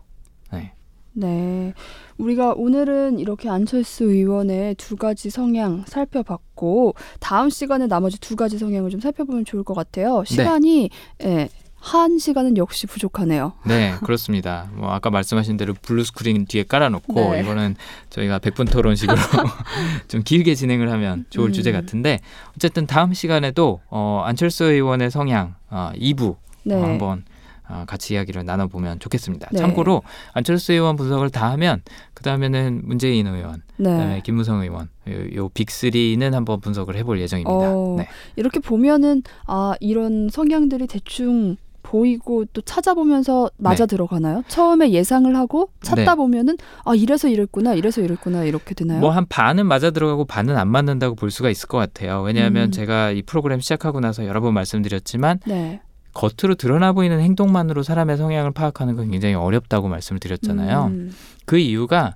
[1.19, 1.27] 네.
[1.27, 1.73] 네.
[2.17, 8.89] 우리가 오늘은 이렇게 안철수 의원의 두 가지 성향 살펴봤고 다음 시간에 나머지 두 가지 성향을
[8.89, 10.23] 좀 살펴보면 좋을 것 같아요.
[10.25, 10.89] 시간이
[11.23, 11.49] 예.
[11.81, 13.53] 한 시간은 역시 부족하네요.
[13.65, 14.69] 네, 그렇습니다.
[14.73, 17.39] 뭐 아까 말씀하신 대로 블루 스크린 뒤에 깔아놓고 네.
[17.39, 17.75] 이거는
[18.09, 19.17] 저희가 100분 토론식으로
[20.09, 21.53] 좀 길게 진행을 하면 좋을 음.
[21.53, 22.19] 주제 같은데
[22.57, 26.75] 어쨌든 다음 시간에도 어, 안철수 의원의 성향 어, 2부 네.
[26.75, 27.38] 어, 한번 어,
[27.87, 29.49] 같이 이야기를 나눠보면 좋겠습니다.
[29.51, 29.59] 네.
[29.59, 30.01] 참고로
[30.33, 31.81] 안철수 의원 분석을 다 하면
[32.13, 33.91] 그 다음에는 문재인 의원, 네.
[33.91, 37.51] 그다음에 김무성 의원 요, 요 빅3는 한번 분석을 해볼 예정입니다.
[37.71, 38.07] 어, 네.
[38.35, 43.95] 이렇게 보면은 아 이런 성향들이 대충 보이고 또 찾아보면서 맞아 네.
[43.95, 44.43] 들어가나요?
[44.47, 46.15] 처음에 예상을 하고 찾다 네.
[46.15, 48.99] 보면은 아 이래서 이랬구나 이래서 이랬구나 이렇게 되나요?
[48.99, 52.21] 뭐 한 반은 맞아 들어가고 반은 안 맞는다고 볼 수가 있을 것 같아요.
[52.21, 52.71] 왜냐하면 음.
[52.71, 55.81] 제가 이 프로그램 시작하고 나서 여러 번 말씀드렸지만 네.
[56.13, 60.85] 겉으로 드러나 보이는 행동만으로 사람의 성향을 파악하는 건 굉장히 어렵다고 말씀을 드렸잖아요.
[60.85, 61.13] 음,
[61.45, 62.15] 그 이유가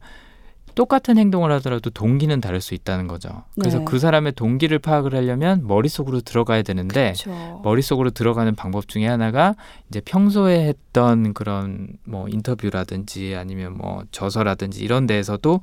[0.76, 3.44] 똑같은 행동을 하더라도 동기는 다를 수 있다는 거죠.
[3.60, 3.86] 그래서 네.
[3.86, 7.62] 그 사람의 동기를 파악을 하려면 머릿속으로 들어가야 되는데 그렇죠.
[7.64, 9.56] 머릿속으로 들어가는 방법 중에 하나가
[9.90, 15.62] 이제 평소에 했던 그런 뭐 인터뷰라든지 아니면 뭐 저서라든지 이런 데에서도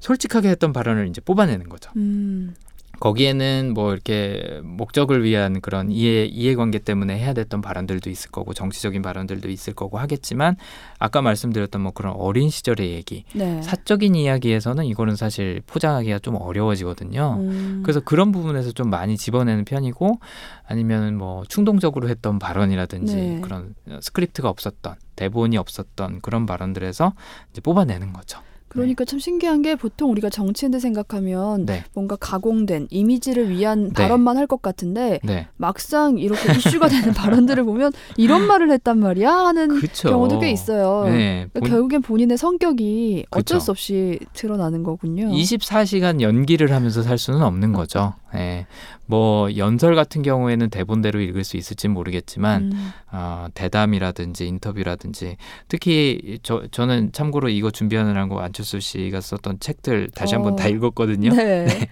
[0.00, 1.90] 솔직하게 했던 발언을 이제 뽑아내는 거죠.
[1.96, 2.54] 음,
[3.02, 9.02] 거기에는 뭐 이렇게 목적을 위한 그런 이해 이해관계 때문에 해야 됐던 발언들도 있을 거고 정치적인
[9.02, 10.54] 발언들도 있을 거고 하겠지만
[11.00, 13.60] 아까 말씀드렸던 뭐 그런 어린 시절의 얘기 네.
[13.60, 17.38] 사적인 이야기에서는 이거는 사실 포장하기가 좀 어려워지거든요.
[17.40, 17.80] 음.
[17.82, 20.20] 그래서 그런 부분에서 좀 많이 집어내는 편이고
[20.64, 23.40] 아니면 뭐 충동적으로 했던 발언이라든지 네.
[23.40, 27.14] 그런 스크립트가 없었던 대본이 없었던 그런 발언들에서
[27.50, 28.38] 이제 뽑아내는 거죠.
[28.72, 33.92] 그러니까 참 신기한 게 보통 우리가 정치인들 생각하면 네, 뭔가 가공된 이미지를 위한 네.
[33.94, 39.30] 발언만 할 것 같은데 네, 막상 이렇게 이슈가 되는 발언들을 보면 이런 말을 했단 말이야
[39.30, 40.08] 하는 그렇죠.
[40.10, 41.04] 경우도 꽤 있어요.
[41.04, 43.60] 네, 그러니까 본- 결국엔 본인의 성격이 어쩔 그쵸.
[43.60, 45.28] 수 없이 드러나는 거군요.
[45.30, 48.14] 24시간 연기를 하면서 살 수는 없는 거죠.
[48.34, 48.66] 예.
[49.06, 52.90] 뭐 연설 같은 경우에는 대본대로 읽을 수 있을지 모르겠지만 음.
[53.10, 55.36] 어, 대담이라든지 인터뷰라든지
[55.68, 60.56] 특히 저 저는 참고로 이거 준비하느라고 안철수 씨가 썼던 책들 다시 한번 어.
[60.56, 61.30] 다 읽었거든요.
[61.36, 61.88] 네.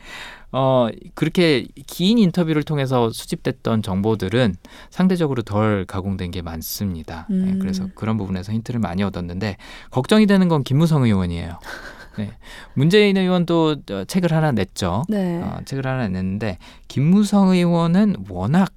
[0.53, 4.57] 어 그렇게 긴 인터뷰를 통해서 수집됐던 정보들은
[4.91, 7.27] 상대적으로 덜 가공된 게 많습니다.
[7.31, 7.59] 네, 음.
[7.61, 9.59] 그래서 그런 부분에서 힌트를 많이 얻었는데
[9.93, 11.59] 걱정이 되는 건 김무성 의원이에요.
[12.27, 12.33] 네.
[12.75, 15.05] 문재인 의원도 어, 책을 하나 냈죠.
[15.09, 15.41] 네.
[15.43, 16.59] 어, 책을 하나 냈는데
[16.89, 18.73] 김무성 의원은 워낙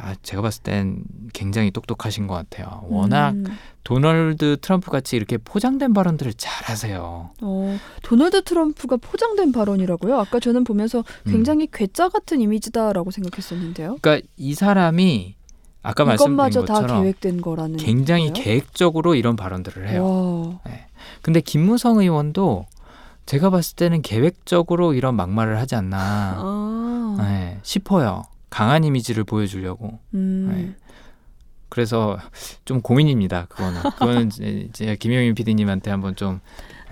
[0.00, 2.84] 아, 제가 봤을 땐 굉장히 똑똑하신 것 같아요.
[2.88, 3.44] 워낙 음.
[3.82, 7.30] 도널드 트럼프 같이 이렇게 포장된 발언들을 잘하세요.
[7.40, 10.16] 어, 도널드 트럼프가 포장된 발언이라고요?
[10.16, 11.32] 아까 저는 보면서 음.
[11.32, 13.96] 굉장히 괴짜 같은 이미지다라고 생각했었는데요.
[14.00, 15.34] 그러니까 이 사람이
[15.82, 18.44] 아까 말씀드린 것처럼 계획된 거라는 굉장히 거예요?
[18.44, 20.60] 계획적으로 이런 발언들을 해요.
[20.64, 20.72] 와.
[21.22, 22.66] 근데 김무성 의원도
[23.26, 27.16] 제가 봤을 때는 계획적으로 이런 막말을 하지 않나 아.
[27.20, 28.24] 네, 싶어요.
[28.50, 29.98] 강한 이미지를 보여주려고.
[30.14, 30.48] 음.
[30.50, 30.74] 네.
[31.68, 32.18] 그래서
[32.64, 33.46] 좀 고민입니다.
[33.50, 34.30] 그거는 그거는
[34.70, 36.40] 이제 김영민 PD님한테 한번 좀 예,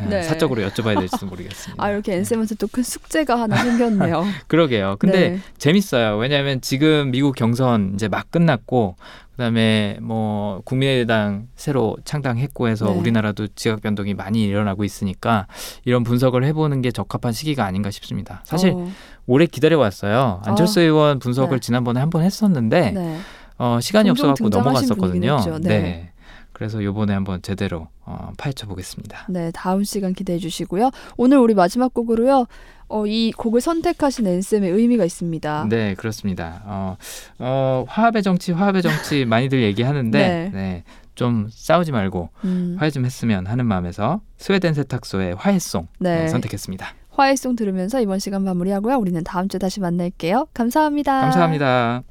[0.09, 0.23] 네.
[0.23, 1.83] 사적으로 여쭤봐야 될지도 모르겠습니다.
[1.83, 4.25] 아 이렇게 엔쌤한테 또 큰 숙제가 하나 생겼네요.
[4.49, 4.97] 그러게요.
[4.99, 5.41] 근데 네.
[5.59, 6.17] 재밌어요.
[6.19, 8.97] 왜냐하면 지금 미국 경선 이제 막 끝났고
[9.33, 12.99] 그다음에 뭐 국민의당 새로 창당했고 해서 네.
[12.99, 15.47] 우리나라도 지각 변동이 많이 일어나고 있으니까
[15.85, 18.41] 이런 분석을 해보는 게 적합한 시기가 아닌가 싶습니다.
[18.45, 18.89] 사실 어,
[19.27, 20.41] 오래 기다려 왔어요.
[20.45, 21.61] 안철수 아, 의원 분석을 네.
[21.61, 23.19] 지난번에 한 번 했었는데 네.
[23.59, 25.39] 어, 시간이 없어갖고 넘어갔었거든요.
[25.63, 26.13] 네.
[26.57, 29.27] 그래서 요번에 한번 제대로 어, 파헤쳐 보겠습니다.
[29.29, 30.91] 네, 다음 시간 기대해 주시고요.
[31.19, 32.47] 오늘 우리 마지막 곡으로요.
[32.89, 35.67] 어, 이 곡을 선택하신 엔쌤의 의미가 있습니다.
[35.69, 36.63] 네, 그렇습니다.
[36.65, 36.97] 어,
[37.41, 40.51] 어, 화합의 정치, 화합의 정치 많이들 얘기하는데 네.
[40.51, 40.85] 네.
[41.15, 46.23] 좀 싸우지 말고 음, 화해 좀 했으면 하는 마음에서 스웨덴 세탁소의 화해송 네.
[46.23, 46.87] 네, 선택했습니다.
[47.11, 48.97] 화해송 들으면서 이번 시간 마무리하고요.
[48.97, 50.47] 우리는 다음 주에 다시 만날게요.
[50.55, 51.21] 감사합니다.
[51.21, 52.03] 감사합니다.